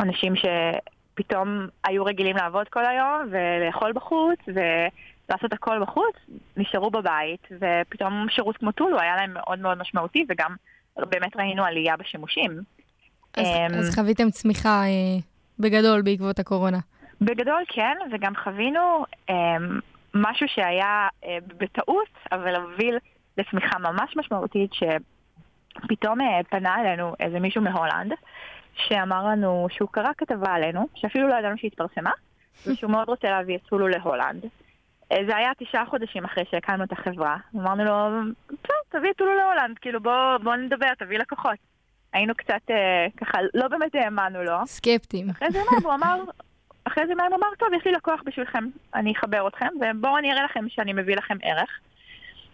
[0.00, 6.16] אנשים שפתאום היו רגילים לעבוד כל היום ולאכול בחוץ ולעשות הכל בחוץ,
[6.56, 10.54] נשארו בבית, ופתאום שירות כמו טולו היה להם מאוד מאוד משמעותי, וגם
[10.96, 12.60] באמת ראינו עלייה בשימושים.
[13.36, 15.20] אז, um, אז חוויתם צמיחה אה,
[15.58, 16.78] בגדול בעקבות הקורונה.
[17.20, 19.32] בגדול כן, וגם חווינו um,
[20.14, 22.98] משהו שהיה אה, בטעות, אבל הוביל
[23.38, 28.12] לצמיחה ממש משמעותית, שפתאום אה, פנה אלינו איזה מישהו מהולנד,
[28.74, 32.10] שאמר לנו שהוא קרא כתבה עלינו, שאפילו לא ידענו שהתפרסמה,
[32.66, 34.44] ושהוא מאוד רוצה להביא את סולו להולנד.
[35.12, 37.36] אה, זה היה תשעה חודשים אחרי שהקמנו את החברה.
[37.56, 38.08] אמרנו לו,
[38.48, 41.58] טוב, תביא את סולו להולנד, כאילו בוא, בוא נדבר, תביא לקוחות.
[42.12, 44.66] היינו קצת, אה, ככה, לא באמת האמנו לו.
[44.66, 45.30] סקפטים.
[45.30, 46.24] אחרי זה מה, הוא אמר,
[46.84, 50.44] אחרי זה מהם אמר, טוב, יש לי לקוח בשבילכם, אני אחבר אתכם, ובואו אני אראה
[50.44, 51.80] לכם שאני מביא לכם ערך.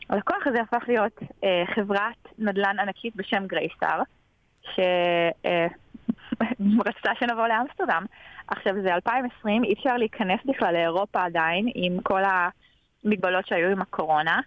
[0.09, 4.03] הלקוח הזה הפך להיות אה, חברת נדל"ן ענקית בשם גרייסטאר,
[4.63, 4.81] שרצתה
[7.09, 8.05] אה, שנבוא לאמסטרדם.
[8.49, 14.41] עכשיו זה 2020, אי אפשר להיכנס בכלל לאירופה עדיין, עם כל המגבלות שהיו עם הקורונה,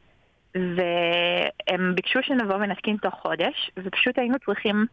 [0.56, 4.86] והם ביקשו שנבוא ונתקין תוך חודש, ופשוט היינו צריכים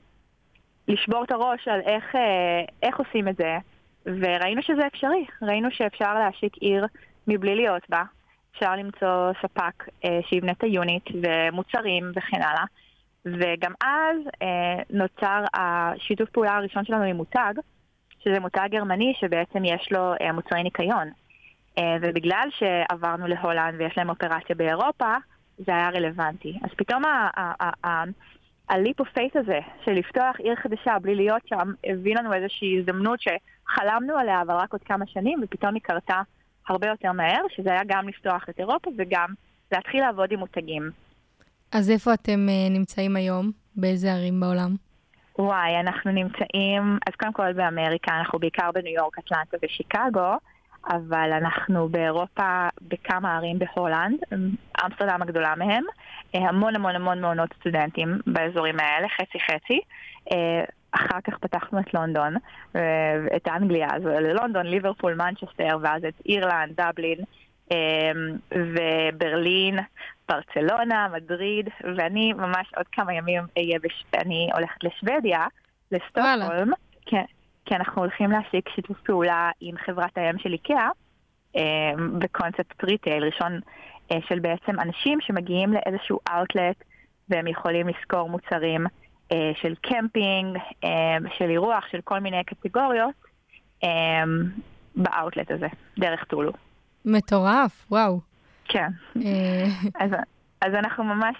[0.88, 3.58] לשבור את הראש על איך, אה, איך עושים את זה.
[4.06, 6.86] וראינו שזה אפשרי, ראינו שאפשר להשיק עיר
[7.26, 8.02] מבלי להיות בה,
[8.52, 12.64] אפשר למצוא ספק אה, שיבנה את ה unit ומוצרים וכן הלאה.
[13.24, 17.54] וגם אז אה, נוצר השיתוף פעולה הראשון שלנו עם מותג,
[18.24, 21.08] שזה מותג גרמני שבעצם יש לו אה, מוצרי ניקיון.
[21.78, 25.14] אה, ובגלל שעברנו להולנד ויש להם אופרציה באירופה,
[25.58, 26.58] זה היה רלוונטי.
[26.64, 27.02] אז פתאום
[28.70, 32.78] ה leap of faith הזה, של לפתוח עיר חדשה בלי להיות שם, הביא לנו איזושהי
[32.78, 36.22] הזדמנות שחלמנו עליה, אבל רק עוד כמה שנים, ופתאום היא קרתה
[36.68, 39.28] הרבה יותר מהר, שזה היה גם לפתוח את אירופה וגם
[39.72, 40.90] להתחיל לעבוד עם מותגים.
[41.72, 43.50] אז איפה אתם uh, נמצאים היום?
[43.76, 44.74] באיזה ערים בעולם?
[45.38, 50.36] וואי, אנחנו נמצאים, אז קודם כל באמריקה, אנחנו בעיקר בניו יורק, אטלנטה ושיקגו,
[50.88, 54.18] אבל אנחנו באירופה בכמה ערים בהולנד,
[54.84, 55.84] אמסטרדם הגדולה מהם,
[56.34, 59.80] המון המון המון מעונות סטודנטים באזורים האלה, חצי חצי.
[60.92, 62.34] אחר כך פתחנו את לונדון,
[63.36, 67.18] את אנגליה, אז ללונדון, ליברפול, מנצ'סטר, ואז את אירלנד, דבלין.
[68.52, 69.78] וברלין,
[70.28, 74.04] ברצלונה, מדריד, ואני ממש עוד כמה ימים אהיה, בש...
[74.14, 75.46] אני הולכת לשוודיה,
[75.92, 76.70] לסטוקהולם,
[77.06, 77.24] כן,
[77.64, 80.88] כי אנחנו הולכים להשיק שיתוף פעולה עם חברת האם של איקאה,
[81.56, 83.60] אה, בקונספט retail ראשון
[84.12, 86.84] אה, של בעצם אנשים שמגיעים לאיזשהו אאוטלט
[87.28, 88.86] והם יכולים לשכור מוצרים
[89.32, 90.58] אה, של קמפינג,
[91.38, 93.14] של אירוח, של כל מיני קטגוריות
[94.96, 95.66] באאוטלט הזה,
[95.98, 96.52] דרך טולו.
[97.04, 98.20] מטורף, וואו.
[98.64, 98.88] כן.
[100.02, 100.10] אז,
[100.60, 101.36] אז אנחנו ממש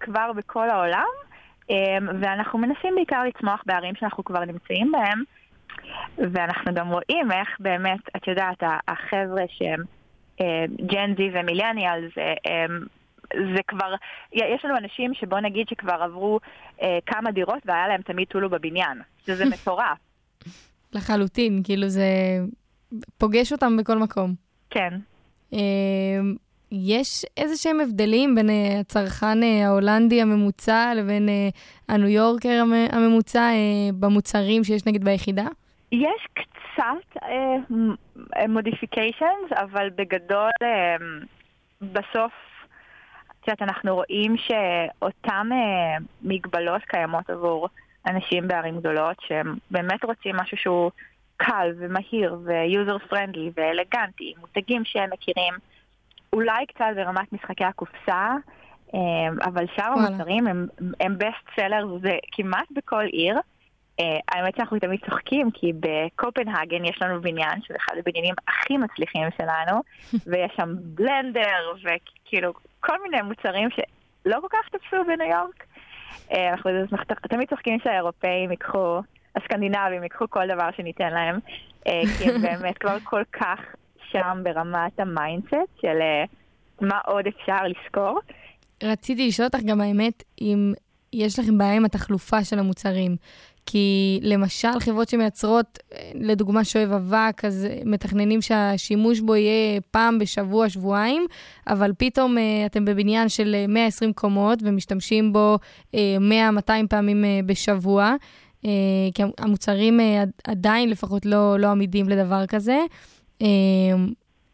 [0.00, 1.06] כבר בכל העולם,
[2.20, 5.22] ואנחנו מנסים בעיקר לצמוח בערים שאנחנו כבר נמצאים בהם,
[6.18, 9.82] ואנחנו גם רואים איך באמת, את יודעת, החבר'ה שהם
[10.86, 12.34] ג'ן זי ומילניאל, זה,
[13.32, 13.94] זה כבר,
[14.32, 16.40] יש לנו אנשים שבוא נגיד שכבר עברו
[16.82, 19.98] אה, כמה דירות והיה להם תמיד טולו בבניין, שזה מטורף.
[20.92, 22.06] לחלוטין, כאילו זה
[23.18, 24.34] פוגש אותם בכל מקום.
[24.70, 24.94] כן.
[25.52, 25.58] אה,
[26.72, 31.56] יש איזה שהם הבדלים בין uh, הצרכן uh, ההולנדי הממוצע לבין uh,
[31.88, 33.50] הניו יורקר הממוצע
[34.00, 35.46] במוצרים שיש נגיד ביחידה?
[35.92, 37.22] יש קצת
[38.48, 41.02] modifications, אה, אבל בגדול אה,
[41.82, 42.32] בסוף,
[43.28, 47.68] את יודעת, אנחנו רואים שאותן אה, מגבלות קיימות עבור
[48.06, 50.90] אנשים בערים גדולות, שהם באמת רוצים משהו שהוא
[51.36, 55.54] קל ומהיר ו user friendly ואלגנטי, מותגים שהם מכירים.
[56.32, 58.34] אולי קצת ברמת משחקי הקופסה,
[58.94, 59.00] אה,
[59.44, 60.66] אבל שאר המוצרים הם,
[61.00, 63.40] הם בסט סלר, זה כמעט בכל עיר.
[64.00, 69.28] אה, האמת שאנחנו תמיד צוחקים, כי בקופנהגן יש לנו בניין, שזה אחד הבניינים הכי מצליחים
[69.38, 69.80] שלנו,
[70.30, 75.64] ויש שם בלנדר, וכאילו כל מיני מוצרים שלא כל כך תפסו בניו יורק.
[76.32, 76.70] אה, אנחנו
[77.28, 79.00] תמיד צוחקים שהאירופאים ייקחו,
[79.36, 81.38] הסקנדינבים ייקחו כל דבר שניתן להם,
[81.84, 83.60] כי הם באמת כבר כל כך
[84.12, 86.24] שם ברמת ה mindset של אה,
[86.80, 88.20] מה עוד אפשר לשכור.
[88.82, 90.72] רציתי לשאול אותך גם האמת, אם
[91.12, 93.16] יש לכם בעיה עם התחלופה של המוצרים.
[93.66, 100.68] כי למשל חברות שמייצרות, אה, לדוגמה שואב אבק, אז מתכננים שהשימוש בו יהיה פעם בשבוע,
[100.68, 101.26] שבועיים,
[101.66, 105.58] אבל פתאום אה, אתם בבניין של 120 קומות ומשתמשים בו
[105.94, 105.96] 100-200
[106.90, 108.14] פעמים בשבוע,
[109.14, 110.00] כי המוצרים
[110.44, 112.78] עדיין לפחות לא, לא עמידים לדבר כזה.
[113.40, 114.06] אמ,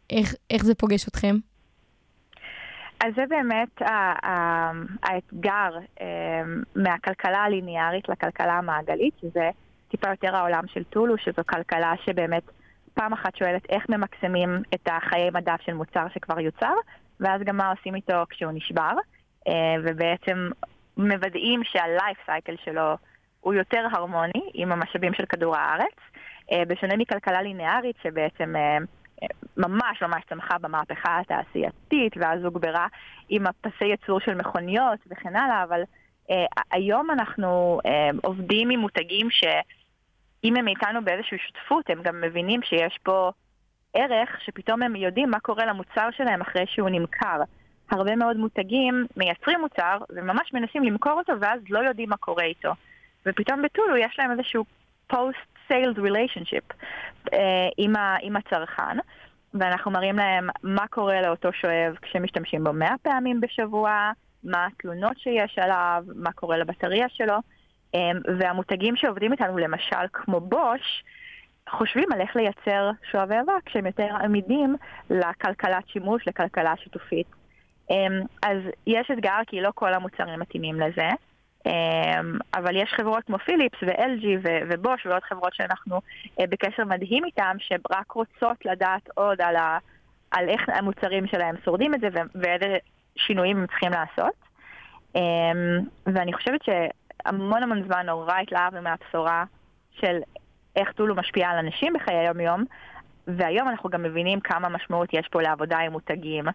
[0.09, 1.35] איך, איך זה פוגש אתכם?
[2.99, 3.81] אז זה באמת
[5.03, 9.49] האתגר אמ, מהכלכלה הליניארית לכלכלה המעגלית, שזה
[9.87, 12.43] טיפה יותר העולם של טולו, שזו כלכלה שבאמת
[12.93, 16.73] פעם אחת שואלת איך ממקסמים את החיי מדף של מוצר שכבר יוצר,
[17.19, 18.91] ואז גם מה עושים איתו כשהוא נשבר,
[19.47, 20.49] אה, ובעצם
[20.97, 22.97] מוודאים שהלייף סייקל שלו
[23.41, 25.95] הוא יותר הרמוני עם המשאבים של כדור הארץ.
[26.51, 28.77] אה, בשונה מכלכלה לינארית שבעצם אה,
[29.57, 32.87] ממש ממש צמחה במהפכה התעשייתית ואז הוגברה
[33.29, 35.81] עם הפסי ייצור של מכוניות וכן הלאה, אבל
[36.31, 37.79] אה, היום אנחנו
[38.23, 43.31] עובדים עם מותגים שאם הם איתנו באיזושהי שותפות, הם גם מבינים שיש פה
[43.93, 47.41] ערך שפתאום הם יודעים מה קורה למוצר שלהם אחרי שהוא נמכר.
[47.91, 52.71] הרבה מאוד מותגים מייצרים מוצר וממש מנסים למכור אותו ואז לא יודעים מה קורה איתו.
[53.25, 54.65] ופתאום בטולו יש להם איזשהו
[55.07, 56.73] פוסט sales relationship
[57.25, 57.35] uh,
[57.77, 58.97] עם, ה, עם הצרכן,
[59.53, 64.11] ואנחנו מראים להם מה קורה לאותו שואב כשמשתמשים בו 100 פעמים בשבוע,
[64.43, 67.35] מה התלונות שיש עליו, מה קורה לבטריה שלו,
[67.95, 67.97] um,
[68.39, 71.03] והמותגים שעובדים איתנו, למשל כמו בוש,
[71.69, 74.75] חושבים על איך לייצר שואבי אבק שהם יותר עמידים
[75.09, 77.27] לכלכלת שימוש, לכלכלה שיתופית.
[77.91, 77.93] Um,
[78.43, 78.57] אז
[78.87, 81.09] יש אתגר כי לא כל המוצרים מתאימים לזה.
[81.65, 86.01] אמ, אבל יש חברות כמו פיליפס ו-LG ובוש ועוד חברות שאנחנו
[86.39, 89.77] אה, בקשר מדהים איתן, שרק רוצות לדעת עוד על, ה,
[90.31, 92.77] על איך המוצרים שלהם שורדים את זה ואיזה
[93.15, 94.33] שינויים הם צריכים לעשות.
[95.15, 99.43] אמ, ואני חושבת שהמון המון זמן נורא התלהבנו מהבשורה
[99.91, 100.19] של
[100.75, 102.65] איך טולו משפיעה על אנשים בחיי היום-יום,
[103.27, 106.45] והיום אנחנו גם מבינים כמה משמעות יש פה לעבודה עם מותגים,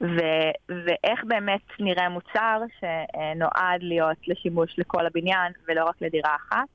[0.00, 6.68] ו- ואיך באמת נראה מוצר שנועד להיות לשימוש לכל הבניין ולא רק לדירה אחת.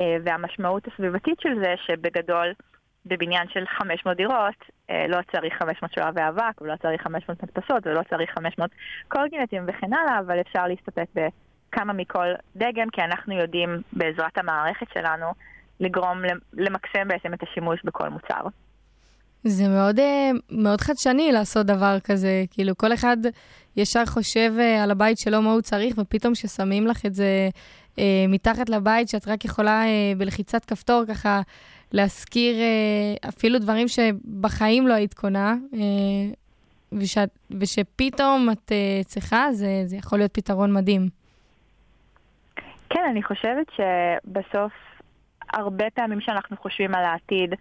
[0.00, 2.52] אה, והמשמעות הסביבתית של זה שבגדול
[3.06, 4.54] בבניין של 500 דירות
[4.90, 8.70] אה, לא צריך 500 שואבי אבק ולא צריך 500 מדפסות ולא צריך 500
[9.08, 15.26] קורקינטים וכן הלאה, אבל אפשר להסתפק בכמה מכל דגם, כי אנחנו יודעים בעזרת המערכת שלנו
[15.80, 16.22] לגרום
[16.52, 18.46] למקסם בעצם את השימוש בכל מוצר.
[19.46, 22.44] זה מאוד, אה, מאוד חדשני לעשות דבר כזה.
[22.50, 23.16] כאילו, כל אחד
[23.76, 27.48] ישר חושב אה, על הבית שלו, מה הוא צריך, ופתאום כששמים לך את זה
[27.98, 31.40] אה, מתחת לבית, שאת רק יכולה אה, בלחיצת כפתור ככה
[31.92, 35.78] להזכיר אה, אפילו דברים שבחיים לא היית קונה, אה,
[36.92, 37.18] וש,
[37.60, 41.08] ושפתאום את אה, צריכה, זה, זה יכול להיות פתרון מדהים.
[42.90, 44.72] כן, אני חושבת שבסוף,
[45.52, 47.54] הרבה פעמים שאנחנו חושבים על העתיד,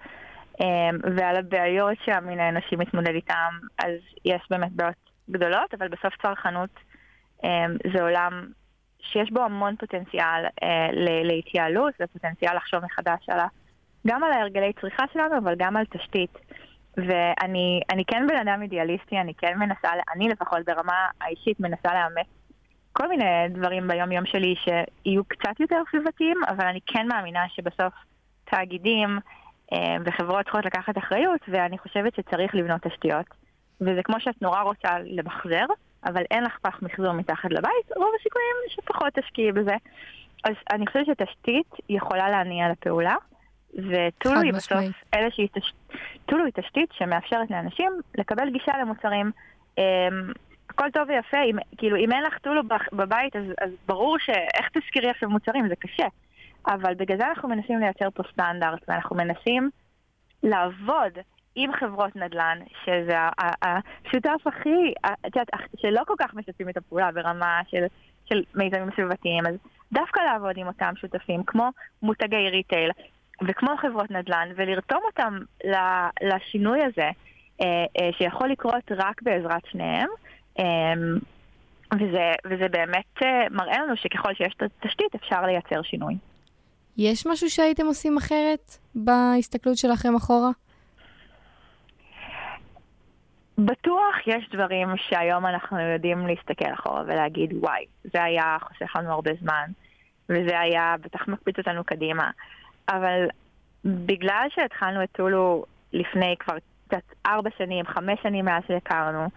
[1.18, 3.94] ועל הבעיות שהמין האנושי מתמודד איתם, אז
[4.26, 6.70] יש באמת בעיות גדולות, אבל בסוף צרכנות
[7.44, 8.48] אמ, זה עולם
[9.02, 10.90] שיש בו המון פוטנציאל אה,
[11.24, 13.48] להתייעלות ופוטנציאל לחשוב מחדש על ה...
[14.08, 16.38] גם על ההרגלי צריכה שלנו, אבל גם על תשתית.
[16.98, 22.28] ואני כן בן אדם אידיאליסטי, אני כן מנסה, אני לפחות ברמה האישית מנסה לאמץ
[22.98, 27.94] כל מיני דברים ביום-יום שלי שיהיו קצת יותר סביבתיים, אבל אני כן מאמינה שבסוף
[28.46, 29.20] תאגידים
[30.06, 33.26] וחברות צריכות לקחת אחריות, ואני חושבת שצריך לבנות תשתיות.
[33.82, 35.66] וזה כמו שאת נורא רוצה למחזר,
[36.06, 39.76] אבל אין לך פח מחזור מתחת לבית, רוב הסיכויים שפחות תשקיעי בזה.
[40.44, 43.16] אז אני חושבת שתשתית יכולה להניע לפעולה,
[43.74, 44.80] וטולו היא בסוף
[45.14, 45.48] איזושהי
[46.26, 49.32] טולו היא תשתית שמאפשרת לאנשים לקבל גישה למוצרים.
[49.78, 49.84] אמ,
[50.70, 52.62] הכל טוב ויפה, אם, כאילו אם אין לך טולו
[52.94, 56.08] בבית אז, אז ברור שאיך תזכרי עכשיו מוצרים, זה קשה.
[56.68, 59.70] אבל בגלל זה אנחנו מנסים לייצר פה סטנדרט, ואנחנו מנסים
[60.44, 61.18] לעבוד
[61.56, 63.18] עם חברות נדל"ן, שזה
[63.62, 67.84] השותף הכי, את יודעת, שלא כל כך משתפים את הפעולה ברמה של,
[68.26, 69.56] של מיזמים סביבתיים, אז
[69.94, 71.70] דווקא לעבוד עם אותם שותפים, כמו
[72.02, 72.92] מותגי ריטייל
[73.48, 75.38] וכמו חברות נדל"ן, ולרתום אותם
[76.22, 77.10] לשינוי הזה,
[77.62, 80.10] אה, אה, שיכול לקרות רק בעזרת שניהם.
[80.60, 81.18] אמ,
[81.94, 86.16] וזה, וזה באמת אה, מראה לנו שככל שיש תשתית אפשר לייצר שינוי.
[86.98, 90.50] יש משהו שהייתם עושים אחרת בהסתכלות שלכם אחורה?
[93.58, 99.32] בטוח יש דברים שהיום אנחנו יודעים להסתכל אחורה ולהגיד, וואי, זה היה חוסך לנו הרבה
[99.42, 99.70] זמן,
[100.30, 102.32] וזה היה בטח מקפיץ אותנו קדימה.
[102.90, 103.28] אבל
[103.86, 106.56] בגלל שהתחלנו את טולו לפני כבר
[106.88, 109.28] קצת ארבע שנים, חמש שנים מאז שהכרנו,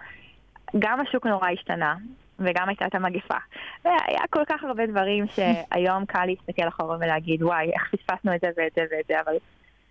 [0.78, 1.94] גם השוק נורא השתנה,
[2.38, 3.37] וגם הייתה את המגפה.
[3.85, 8.48] והיה כל כך הרבה דברים שהיום קל להסתכל אחורה ולהגיד, וואי, איך פספסנו את זה
[8.57, 9.33] ואת זה ואת זה, אבל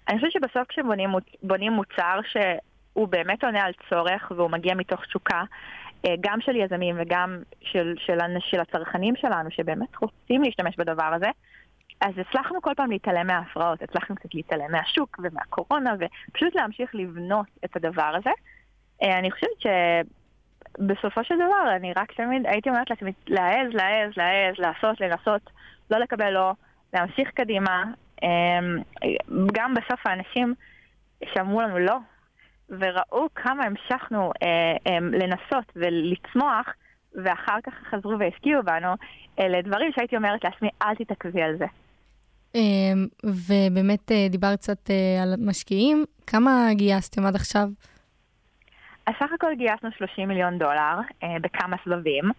[0.09, 5.43] אני חושבת שבסוף כשבונים מוצר שהוא באמת עונה על צורך והוא מגיע מתוך תשוקה,
[6.05, 11.29] אה, גם של יזמים וגם של, של, של הצרכנים שלנו, שבאמת רוצים להשתמש בדבר הזה,
[12.01, 17.75] אז הצלחנו כל פעם להתעלם מההפרעות, הצלחנו קצת להתעלם מהשוק ומהקורונה, ופשוט להמשיך לבנות את
[17.75, 18.29] הדבר הזה.
[19.03, 19.67] אה, אני חושבת ש...
[20.77, 25.49] בסופו של דבר, אני רק תמיד הייתי אומרת לעצמי, להעז, להעז, להעז, לעשות, לנסות,
[25.91, 26.51] לא לקבל לא,
[26.93, 27.83] להמשיך קדימה.
[28.23, 28.77] אמ,
[29.53, 30.53] גם בסוף האנשים
[31.33, 31.97] שאמרו לנו לא,
[32.69, 36.67] וראו כמה המשכנו אה, אמ, לנסות ולצמוח,
[37.23, 38.93] ואחר כך חזרו והשקיעו בנו,
[39.39, 41.65] אלה דברים שהייתי אומרת לעצמי, אל תתעכבי על זה.
[42.55, 47.67] אמ, ובאמת אה, דיברת קצת אה, על משקיעים, כמה גייסתם עד עכשיו?
[49.07, 52.31] אז סך הכל גייסנו 30 מיליון דולר אה, בכמה סבבים.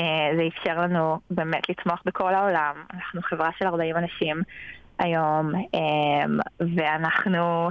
[0.00, 2.74] אה, זה אפשר לנו באמת לצמוח בכל העולם.
[2.94, 4.42] אנחנו חברה של 40 אנשים
[4.98, 6.44] היום, אה,
[6.76, 7.68] ואנחנו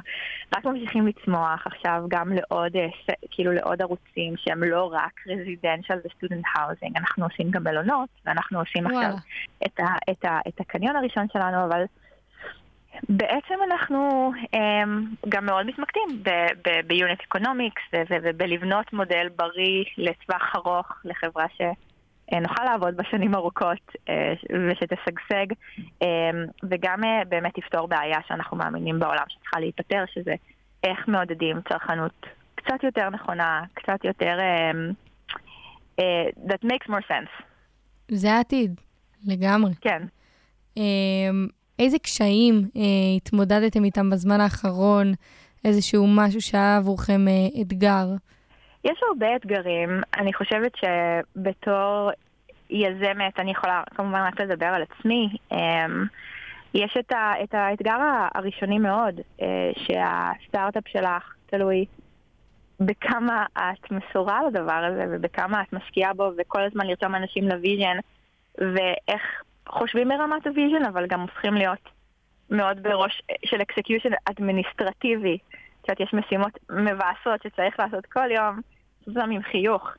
[0.55, 6.10] רק ממשיכים לצמוח עכשיו גם לעוד, אה, כאילו לעוד ערוצים שהם לא רק residential ו
[6.10, 8.99] student housing, אנחנו עושים גם מלונות, ואנחנו עושים וואלה.
[8.99, 9.17] עכשיו
[9.65, 11.83] את, ה, את, ה, את הקניון הראשון שלנו, אבל...
[13.09, 16.23] בעצם אנחנו אמ, גם מאוד מתמקדים
[16.87, 24.09] ב unit economics ובלבנות מודל בריא לטווח ארוך לחברה שנוכל לעבוד בשנים ארוכות אה,
[24.71, 25.45] ושתשגשג
[26.03, 26.05] um,
[26.69, 30.33] וגם uh, באמת תפתור בעיה שאנחנו מאמינים בעולם שצריכה להיפתר, שזה
[30.83, 34.37] איך מעודדים צרכנות קצת יותר נכונה, קצת יותר...
[34.39, 34.93] Um,
[35.99, 36.03] uh,
[36.47, 37.43] that makes more sense.
[38.11, 38.81] זה העתיד,
[39.27, 39.71] לגמרי.
[39.81, 40.03] כן.
[41.79, 42.81] איזה קשיים אה,
[43.17, 45.13] התמודדתם איתם בזמן האחרון?
[45.65, 48.05] איזשהו משהו שהיה עבורכם אה, אתגר?
[48.85, 50.01] יש הרבה אתגרים.
[50.17, 52.11] אני חושבת שבתור
[52.69, 55.29] יזמת, אני יכולה כמובן רק לדבר על עצמי.
[55.51, 55.85] אה,
[56.73, 57.97] יש את, ה, את האתגר
[58.35, 61.85] הראשוני מאוד, אה, שהסטארט-אפ שלך תלוי
[62.79, 67.97] בכמה את מסורה לדבר הזה ובכמה את משקיעה בו וכל הזמן לרתום אנשים ל vision
[68.57, 69.21] ואיך
[69.67, 71.89] חושבים ברמת ה vision, אבל גם הופכים להיות
[72.49, 75.37] מאוד בראש של execution אדמיניסטרטיבי.
[75.81, 78.59] את יודעת, יש משימות מבאסות שצריך לעשות כל יום,
[79.05, 79.89] זה עם חיוך.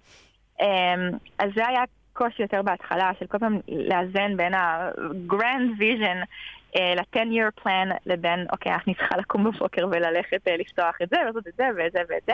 [0.61, 6.27] אמ, אז זה היה קושי יותר בהתחלה של כל פעם לאזן בין ה-grand vision
[6.75, 11.53] ל-10 year plan לבין, אוקיי, אני צריכה לקום בבוקר וללכת לפתוח את זה, לעשות את
[11.57, 12.33] זה ואת זה ואת זה.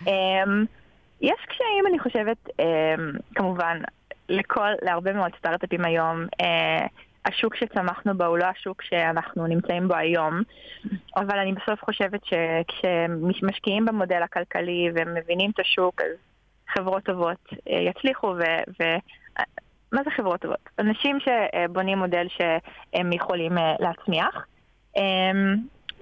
[1.20, 2.48] יש קשיים, אני חושבת,
[3.34, 3.78] כמובן,
[4.28, 6.26] לכל, להרבה מאוד סטארט-אפים היום.
[7.24, 10.42] השוק שצמחנו בו הוא לא השוק שאנחנו נמצאים בו היום,
[11.16, 16.16] אבל אני בסוף חושבת שכשמשקיעים במודל הכלכלי ומבינים את השוק, אז
[16.68, 18.42] חברות טובות אה, יצליחו, ו...
[18.80, 18.84] ו...
[19.92, 20.68] מה זה חברות טובות?
[20.78, 24.46] אנשים שבונים מודל שהם יכולים אה, להצמיח.
[24.96, 25.56] אמ,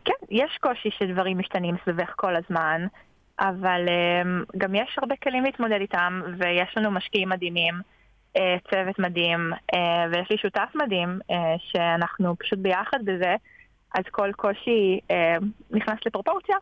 [0.05, 2.87] כן, יש קושי שדברים משתנים סביבך כל הזמן,
[3.41, 3.89] אבל
[4.59, 7.75] גם יש הרבה כלים להתמודד איתם, ויש לנו משקיעים מדהימים.
[8.37, 13.35] אה, צוות מדהים, אה, ויש לי שותף מדהים, אה, שאנחנו פשוט ביחד בזה,
[13.95, 15.01] אז כל קושי
[15.71, 16.57] נכנס לפרופורציה.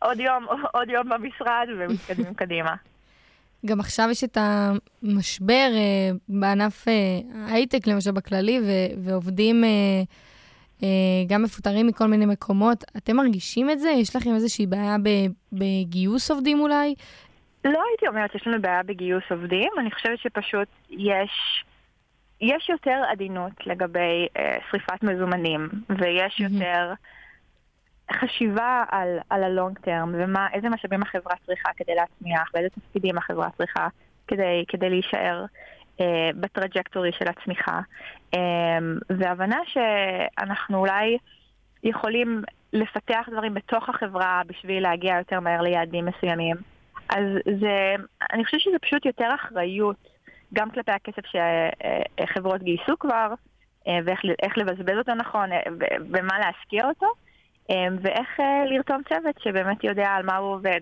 [0.00, 2.74] עוד יום, עוד יום במשרד ומתקדמים קדימה.
[3.66, 4.38] גם עכשיו יש את
[5.02, 5.68] המשבר
[6.28, 6.84] בענף
[7.34, 8.60] ההייטק, למשל בכללי,
[9.04, 9.64] ועובדים
[11.26, 12.84] גם מפוטרים מכל מיני מקומות.
[12.96, 13.90] אתם מרגישים את זה?
[13.90, 14.96] יש לכם איזושהי בעיה
[15.52, 16.94] בגיוס עובדים אולי?
[17.64, 21.64] לא הייתי אומרת שיש לנו בעיה בגיוס עובדים, אני חושבת שפשוט יש,
[22.40, 26.54] יש יותר עדינות לגבי אה, שריפת מזומנים, ויש mm-hmm.
[26.54, 26.92] יותר
[28.12, 33.88] חשיבה על, על הלונג טרם, ואיזה משאבים החברה צריכה כדי להצמיח, ואיזה תפקידים החברה צריכה
[34.28, 35.44] כדי, כדי להישאר
[36.00, 37.80] אה, בטראג'קטורי של הצמיחה.
[38.34, 38.78] אה,
[39.10, 41.18] והבנה שאנחנו אולי
[41.82, 42.42] יכולים
[42.72, 46.71] לפתח דברים בתוך החברה בשביל להגיע יותר מהר ליעדים מסוימים.
[47.16, 47.24] אז
[47.60, 47.94] זה,
[48.32, 49.96] אני חושבת שזה פשוט יותר אחריות,
[50.54, 53.34] גם כלפי הכסף שחברות גייסו כבר,
[53.88, 55.60] אה, ואיך לבזבז אותו נכון, אה,
[56.10, 57.06] ומה להשקיע אותו,
[57.70, 58.40] אה, ואיך
[58.70, 60.80] לרתום צוות שבאמת יודע על מה הוא עובד,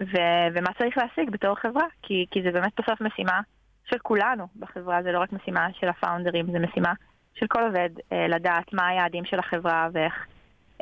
[0.00, 3.40] ו- ומה צריך להשיג בתור חברה, כי, כי זה באמת בסוף משימה
[3.84, 6.92] של כולנו בחברה, זה לא רק משימה של הפאונדרים, זה משימה
[7.34, 7.90] של כל עובד
[8.28, 10.26] לדעת מה היעדים של החברה ואיך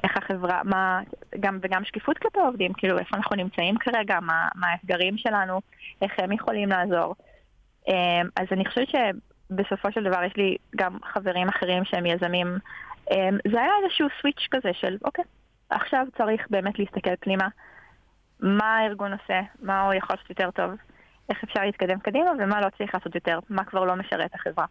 [0.05, 1.01] איך החברה, מה,
[1.41, 5.61] גם, וגם שקיפות כלפי עובדים, כאילו איפה אנחנו נמצאים כרגע, מה, מה האתגרים שלנו,
[6.03, 7.15] איך הם יכולים לעזור.
[7.89, 12.59] אמ, אז אני חושבת שבסופו של דבר יש לי גם חברים אחרים שהם יזמים.
[13.11, 15.25] אמ, זה היה איזשהו סוויץ' כזה של אוקיי,
[15.71, 17.49] עכשיו צריך באמת להסתכל פנימה,
[18.41, 20.71] מה הארגון עושה, מה הוא יכול לעשות יותר טוב,
[21.31, 24.65] איך אפשר להתקדם קדימה ומה לא צריך לעשות יותר, מה כבר לא משרת החברה.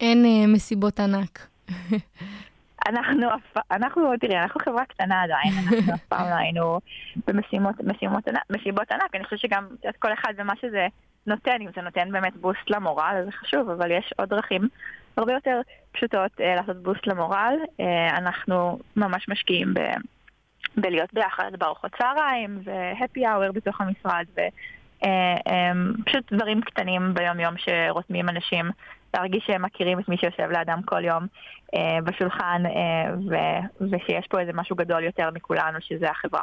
[0.00, 1.46] אין uh, מסיבות ענק.
[2.86, 3.26] אנחנו,
[3.70, 6.78] אנחנו, תראי, אנחנו חברה קטנה עדיין, אנחנו אף פעם לא היינו
[7.26, 10.86] במשימות, משימות, מסיבות ענק, אני חושבת שגם, את כל אחד ומה שזה
[11.26, 14.68] נותן, אם זה נותן באמת בוסט למורל, זה חשוב, אבל יש עוד דרכים
[15.16, 15.60] הרבה יותר
[15.92, 17.54] פשוטות אה, לעשות בוסט למורל.
[17.80, 19.80] אה, אנחנו ממש משקיעים ב,
[20.76, 24.44] בלהיות ביחד בארוחות צהריים והפי אאואר בתוך המשרד, ופשוט
[25.04, 25.72] אה,
[26.32, 28.70] דברים קטנים ביום-יום שרותמים אנשים
[29.14, 31.26] להרגיש שהם מכירים את מי שיושב לידם כל יום
[31.74, 33.14] אה, בשולחן, אה,
[33.80, 36.42] ושיש פה איזה משהו גדול יותר מכולנו, שזה החברה.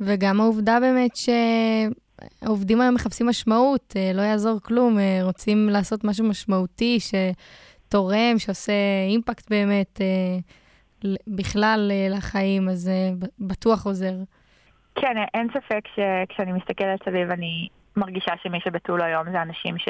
[0.00, 6.24] וגם העובדה באמת שהעובדים היום מחפשים משמעות, אה, לא יעזור כלום, אה, רוצים לעשות משהו
[6.24, 8.72] משמעותי שתורם, שעושה
[9.08, 10.38] אימפקט באמת אה,
[11.26, 14.14] בכלל אה, לחיים, אז אה, בטוח עוזר.
[15.00, 19.88] כן, אין ספק שכשאני מסתכלת סביב אני מרגישה שמי שבתול היום זה אנשים ש...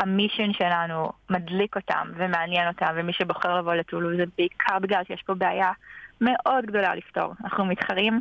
[0.00, 5.34] המישן שלנו מדליק אותם ומעניין אותם, ומי שבוחר לבוא לטולו זה בעיקר בגלל שיש פה
[5.34, 5.72] בעיה
[6.20, 7.34] מאוד גדולה לפתור.
[7.44, 8.20] אנחנו מתחרים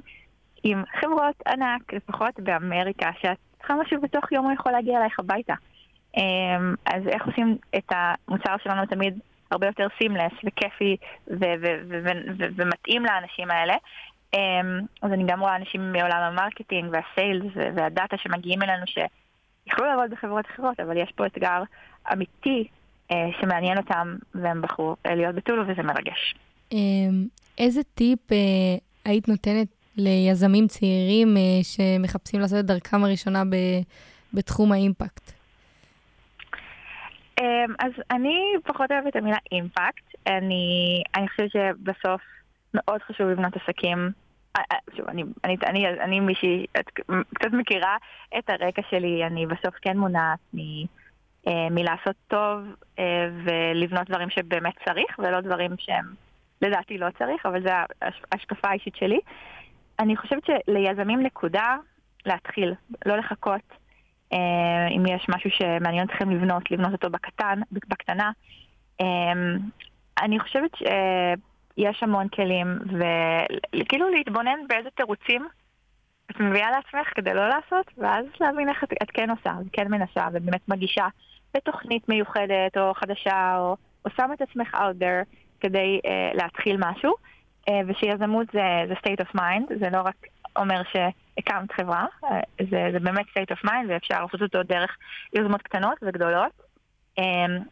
[0.63, 5.53] עם חברות ענק, לפחות באמריקה, שאת צריכה משהו בתוך יום הוא יכול להגיע אלייך הביתה.
[6.17, 9.19] אמ, אז איך עושים את המוצר שלנו תמיד
[9.51, 10.97] הרבה יותר סימלס וכיפי
[12.57, 13.75] ומתאים לאנשים האלה.
[14.33, 18.97] אמ, אז אני גם רואה אנשים מעולם ה marketing וה sales והדאטה שמגיעים אלינו ש...
[19.67, 21.63] יכלו לעבוד בחברות אחרות, אבל יש פה אתגר
[22.13, 22.67] אמיתי
[23.11, 26.35] אה, שמעניין אותם, והם בחרו אה, להיות בטולו, וזה מרגש.
[26.73, 26.77] אה,
[27.57, 28.37] איזה טיפ אה,
[29.05, 29.67] היית נותנת
[29.97, 33.43] ליזמים צעירים שמחפשים לעשות את דרכם הראשונה
[34.33, 35.31] בתחום האימפקט?
[37.39, 40.15] אה, אז אני פחות אוהבת את המילה אימפקט.
[40.27, 42.21] אני, אני חושבת שבסוף
[42.73, 44.11] מאוד חשוב לבנות עסקים
[44.55, 46.89] אה, אה, שוב, אני, אני, אני, אני מישהי, את
[47.33, 47.97] קצת מכירה
[48.37, 50.59] את הרקע שלי, אני בסוף כן מונעת מ,
[51.47, 52.59] אה, מלעשות טוב
[53.43, 56.05] ולבנות דברים שבאמת צריך, ולא דברים שהם
[56.61, 57.69] לדעתי לא צריך, אבל זו
[58.31, 59.19] ההשקפה האישית שלי.
[59.99, 61.75] אני חושבת שליזמים נקודה
[62.25, 62.73] להתחיל,
[63.05, 63.61] לא לחכות.
[64.97, 68.31] אם יש משהו שמעניין אתכם לבנות, לבנות אותו בקטן, בקטנה.
[70.21, 70.83] אני חושבת ש...
[71.79, 75.47] יש המון כלים, וכאילו להתבונן באיזה תירוצים
[76.31, 80.27] את מביאה לעצמך כדי לא לעשות, ואז להבין איך את, את כן עושה, וכן מנסה,
[80.33, 81.07] ובאמת מגישה
[81.53, 83.75] בתוכנית מיוחדת או חדשה, או,
[84.05, 87.13] או שם את עצמך out there כדי uh, להתחיל משהו,
[87.69, 90.15] uh, ושיזמות זה, זה state of mind, זה לא רק
[90.55, 92.27] אומר שהקמת חברה, uh,
[92.69, 94.97] זה, זה באמת state of mind ואפשר לעשות אותו דרך
[95.33, 96.51] יוזמות קטנות וגדולות.
[97.19, 97.21] אמ,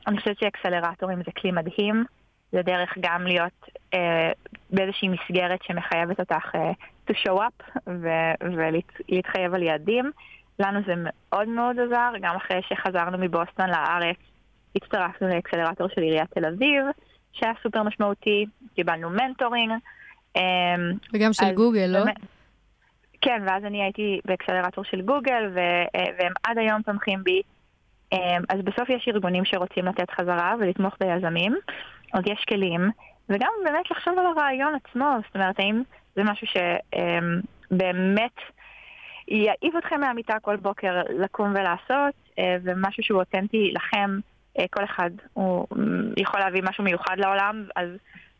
[0.08, 2.06] אני חושבת שאקסלרטורים זה כלי מדהים,
[2.52, 3.98] זה דרך גם להיות אה,
[4.70, 7.82] באיזושהי מסגרת שמחייבת אותך אה, to show up
[8.42, 10.12] ולהתחייב על יעדים.
[10.60, 14.18] לנו זה מאוד מאוד עזר, גם אחרי שחזרנו מבוסטון לארץ,
[14.76, 16.86] הצטרפנו לאקסלרטור של עיריית תל אביב,
[17.34, 18.46] שהיה סופר משמעותי,
[18.76, 19.72] קיבלנו mentoring.
[20.36, 20.42] אמ,
[21.14, 22.12] וגם של גוגל, לא?
[23.22, 25.52] כן, ואז אני הייתי באקסלרטור של גוגל,
[26.20, 27.42] והם עד היום תומכים בי.
[28.14, 31.56] אמ, אז בסוף יש ארגונים שרוצים לתת חזרה ולתמוך ביזמים,
[32.14, 32.90] עוד יש כלים,
[33.30, 35.82] וגם באמת לחשוב על הרעיון עצמו, זאת אומרת, האם
[36.16, 38.36] זה משהו שבאמת
[39.28, 44.20] יעיב אתכם מהמיטה כל בוקר לקום ולעשות, אה, ומשהו שהוא אותנטי לכם,
[44.60, 45.68] אה, כל אחד הוא
[46.18, 47.90] יכול להביא משהו מיוחד לעולם, אז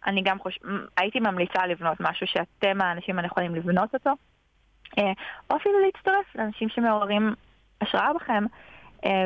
[0.08, 0.60] אני גם חושב,
[0.98, 4.10] הייתי ממליצה לבנות משהו שאתם האנשים הנכונים לבנות אותו,
[4.98, 5.12] אה,
[5.50, 7.34] או אפילו להצטרף לאנשים שמעוררים
[7.82, 8.44] השראה בכם,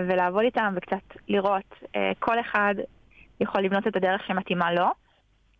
[0.07, 1.83] ולעבוד איתם וקצת לראות,
[2.19, 2.75] כל אחד
[3.41, 4.87] יכול לבנות את הדרך שמתאימה לו.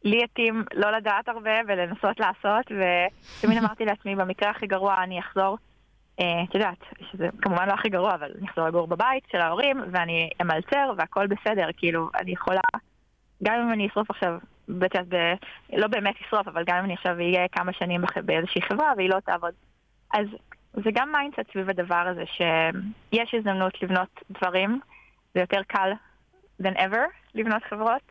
[0.03, 5.57] לי התאים לא לדעת הרבה ולנסות לעשות, ותמיד אמרתי לעצמי, במקרה הכי גרוע אני אחזור,
[6.19, 6.77] אה, את יודעת,
[7.11, 11.27] שזה כמובן לא הכי גרוע, אבל אני אחזור לגור בבית של ההורים, ואני אמלצר והכל
[11.27, 12.61] בסדר, כאילו, אני יכולה,
[13.43, 14.38] גם אם אני אשרוף עכשיו,
[14.69, 15.34] בצד, ב,
[15.73, 19.19] לא באמת אשרוף, אבל גם אם אני עכשיו אהיה כמה שנים באיזושהי חברה והיא לא
[19.19, 19.53] תעבוד.
[20.13, 20.25] אז
[20.73, 24.79] זה גם mindset סביב הדבר הזה, שיש הזדמנות לבנות דברים,
[25.34, 25.91] זה יותר קל
[26.62, 27.05] than ever
[27.36, 28.01] לבנות חברות.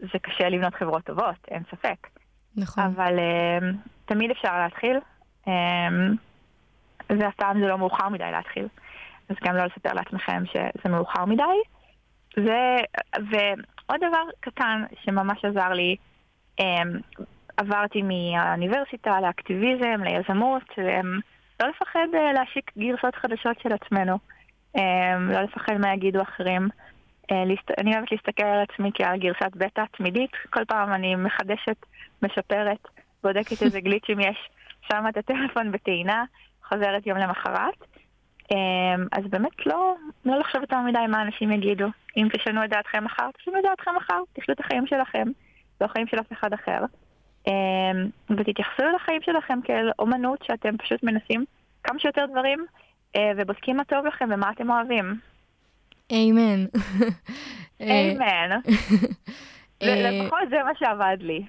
[0.00, 2.08] זה קשה לבנות חברות טובות, אין ספק.
[2.56, 2.84] נכון.
[2.84, 3.64] אבל אה,
[4.04, 4.96] תמיד אפשר להתחיל,
[5.44, 5.50] אמ,
[7.08, 8.68] ואף פעם זה לא מאוחר מדי להתחיל.
[9.28, 11.42] אז גם לא לספר לעצמכם שזה מאוחר מדי.
[12.36, 12.76] זה,
[13.14, 15.96] ועוד דבר קטן שממש עזר לי,
[16.60, 16.64] um,
[17.56, 21.06] עברתי מהאוניברסיטה לאקטיביזם, ליזמות, um,
[21.62, 24.18] לא לפחד uh, להשיק גרסות חדשות של עצמנו,
[24.76, 24.80] um,
[25.18, 26.68] לא לפחד מה יגידו אחרים.
[27.30, 27.42] אה,
[27.78, 31.76] אני אוהבת להסתכל על עצמי כעל גרסת בטא תמידית, כל פעם אני מחדשת,
[32.22, 32.88] משפרת,
[33.22, 34.48] בודקת איזה גליצ'ים יש,
[34.88, 36.24] שמה את הטלפון בטעינה,
[36.68, 37.74] חוזרת יום למחרת.
[38.50, 41.86] אמ, אז באמת לא, לא לחשוב יותר מדי מה אנשים יגידו.
[42.16, 45.28] אם תשנו את דעתכם מחר, תשנו את דעתכם מחר, תחיו את החיים שלכם,
[45.80, 46.80] לא החיים של אף אחד אחר.
[47.46, 51.44] אמ, ותתייחסו לחיים שלכם כאל אומנות שאתם פשוט מנסים
[51.84, 52.66] כמה שיותר דברים
[53.16, 55.14] אה, ובודקים מה טוב לכם ומה אתם אוהבים.
[56.10, 56.64] איימן.
[57.80, 58.50] איימן.
[59.82, 61.42] אה, לפחות זה מה שעבד לי.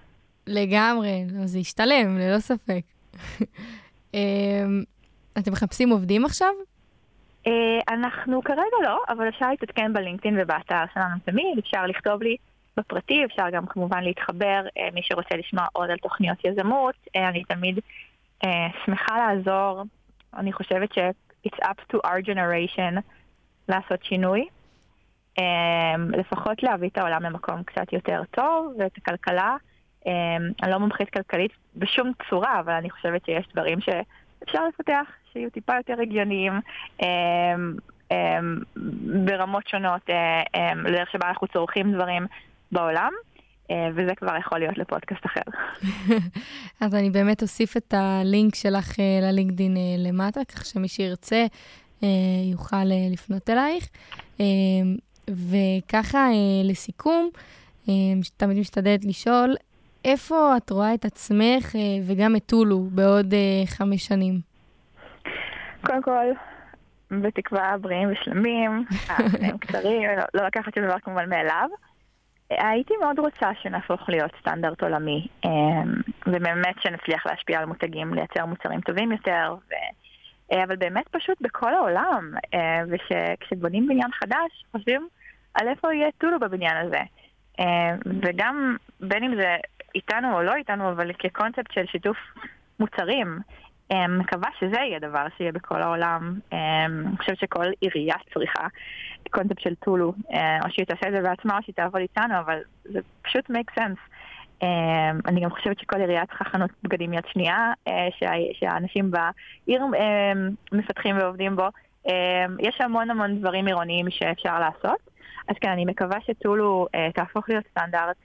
[0.47, 2.81] לגמרי, לא, זה השתלם, ללא ספק.
[4.13, 4.83] אמ,
[5.37, 6.49] אתם מחפשים עובדים עכשיו?
[7.47, 7.51] אה,
[7.89, 12.35] אנחנו כרגע לא, אבל אפשר להתעדכן בלינקדאין ובאתר שלנו תמיד, אפשר לכתוב לי
[12.77, 17.79] בפרטי, אפשר גם כמובן להתחבר, אה, מי שרוצה לשמוע עוד על תוכניות יזמות, אני תמיד
[18.85, 19.83] שמחה לעזור,
[20.37, 20.99] אני חושבת ש-
[21.47, 22.99] it's up to our generation
[23.69, 24.45] לעשות שינוי.
[25.39, 29.55] Um, לפחות להביא את העולם למקום קצת יותר טוב ואת הכלכלה.
[30.03, 30.09] Um,
[30.63, 35.73] אני לא מומחית כלכלית בשום צורה, אבל אני חושבת שיש דברים שאפשר לפתח, שיהיו טיפה
[35.77, 36.53] יותר הגיוניים
[37.01, 37.03] um,
[39.25, 42.27] ברמות שונות, um, לדרך שבה אנחנו צורכים דברים
[42.71, 43.11] בעולם.
[43.67, 45.41] Uh, וזה כבר יכול להיות לפודקאסט אחר.
[46.81, 51.47] אז אני באמת אוסיף את הלינק שלך uh, ללינקדין למטה, כך שמי שירצה אה,
[52.51, 53.87] יוכל אה, לפנות אלייך.
[54.39, 54.45] אה,
[55.29, 56.27] וככה,
[56.63, 57.29] לסיכום,
[58.37, 59.55] תמיד משתדלת לשאול,
[60.05, 61.75] איפה את רואה את עצמך
[62.07, 63.33] וגם את טולו בעוד
[63.65, 64.39] חמש שנים?
[65.85, 66.25] קודם כל,
[67.11, 71.69] בתקווה בריאים ושלמים, החיים קצרים, לא, לא לקחת שום דבר כמובן מאליו.
[72.49, 75.27] הייתי מאוד רוצה שנהפוך להיות סטנדרט עולמי,
[76.27, 79.77] ובאמת שנצליח להשפיע על מותגים, לייצר מוצרים טובים יותר, אה,
[80.53, 85.07] אבל באמת פשוט בכל העולם, אה, וכשבונים בניין חדש, חושבים
[85.53, 87.01] על איפה יהיה טולו בבניין הזה.
[87.59, 89.55] אה, וגם בין אם זה
[89.95, 92.17] איתנו או לא איתנו, אבל כקונספט של שיתוף
[92.79, 93.39] מוצרים,
[94.09, 96.39] מקווה שזה יהיה דבר שיהיה בכל העולם.
[96.51, 98.67] אני חושבת שכל עירייה צריכה
[99.29, 102.99] קונספט של טולו, או שהיא תעשה את זה בעצמה או שהיא תעבוד איתנו, אבל זה
[103.21, 103.99] פשוט make sense.
[104.63, 108.07] אמ, אני גם חושבת שכל עירייה צריכה חנות בגדים יד שנייה, אה,
[108.53, 111.67] שהאנשים בעיר אמ, מפתחים ועובדים בו.
[112.07, 112.13] אמ,
[112.59, 114.99] יש המון המון דברים עירוניים שאפשר לעשות.
[115.47, 118.15] אז כן, אני מקווה שטולו אה, תהפוך להיות סטנדרט,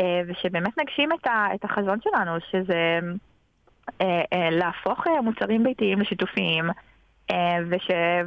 [0.00, 1.08] אה, ושבאמת נגשים
[1.54, 2.98] את החזון שלנו, שזה
[4.50, 6.64] להפוך מוצרים ביתיים לשיתופיים,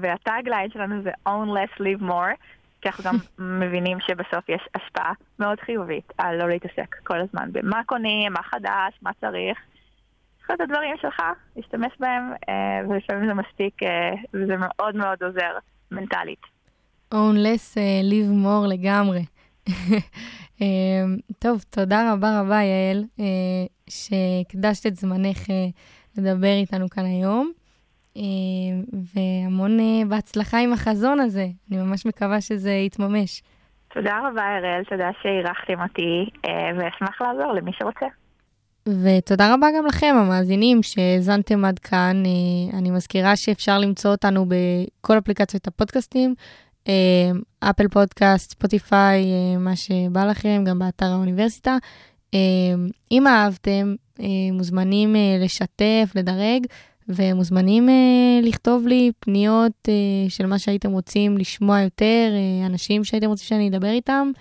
[0.01, 2.35] והטאגליין שלנו זה own less, live more.
[2.81, 3.15] כי אנחנו גם
[3.61, 8.99] מבינים שבסוף יש השפעה מאוד חיובית על לא להתעסק כל הזמן במה קונים, מה חדש,
[9.01, 9.57] מה צריך.
[10.39, 11.21] יש את הדברים שלך,
[11.55, 15.57] להשתמש בהם, אה, ולפעמים זה מספיק, אה, וזה מאוד מאוד עוזר
[15.91, 16.41] מנטלית.
[17.13, 19.25] less, uh, live more לגמרי.
[19.69, 19.73] uh,
[21.39, 23.03] טוב, תודה רבה רבה, יעל,
[23.89, 25.37] שהקדשת את זמנך
[26.17, 27.51] לדבר איתנו כאן היום.
[28.17, 28.21] Uh,
[29.15, 31.47] והמון uh, בהצלחה עם החזון הזה.
[31.71, 33.41] אני ממש מקווה שזה יתממש.
[33.93, 38.05] תודה רבה, אראל, תודה שאירחתם אותי, uh, ואשמח לעזור למי שרוצה.
[38.87, 42.23] ותודה רבה גם לכם, המאזינים, שהאזנתם עד כאן.
[42.73, 46.35] אני מזכירה שאפשר למצוא אותנו בכל אפליקציות הפודקאסטים,
[47.59, 49.25] אפל פודקאסט, ספוטיפיי,
[49.59, 51.77] מה שבא לכם, גם באתר האוניברסיטה.
[53.11, 53.95] אם אהבתם,
[54.51, 56.65] מוזמנים לשתף, לדרג,
[57.15, 57.89] ומוזמנים
[58.43, 59.87] לכתוב לי פניות
[60.29, 62.31] של מה שהייתם רוצים לשמוע יותר,
[62.65, 64.31] אנשים שהייתם רוצים שאני אדבר איתם.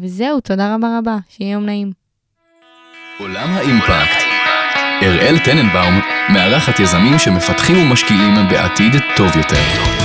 [0.00, 1.92] וזהו, תודה רבה רבה, שיהיה יום נעים.
[3.18, 4.24] עולם האימפקט.
[5.02, 6.00] אראל טננבאום
[6.32, 9.99] מארחת יזמים שמפתחים ומשקיעים בעתיד טוב יותר.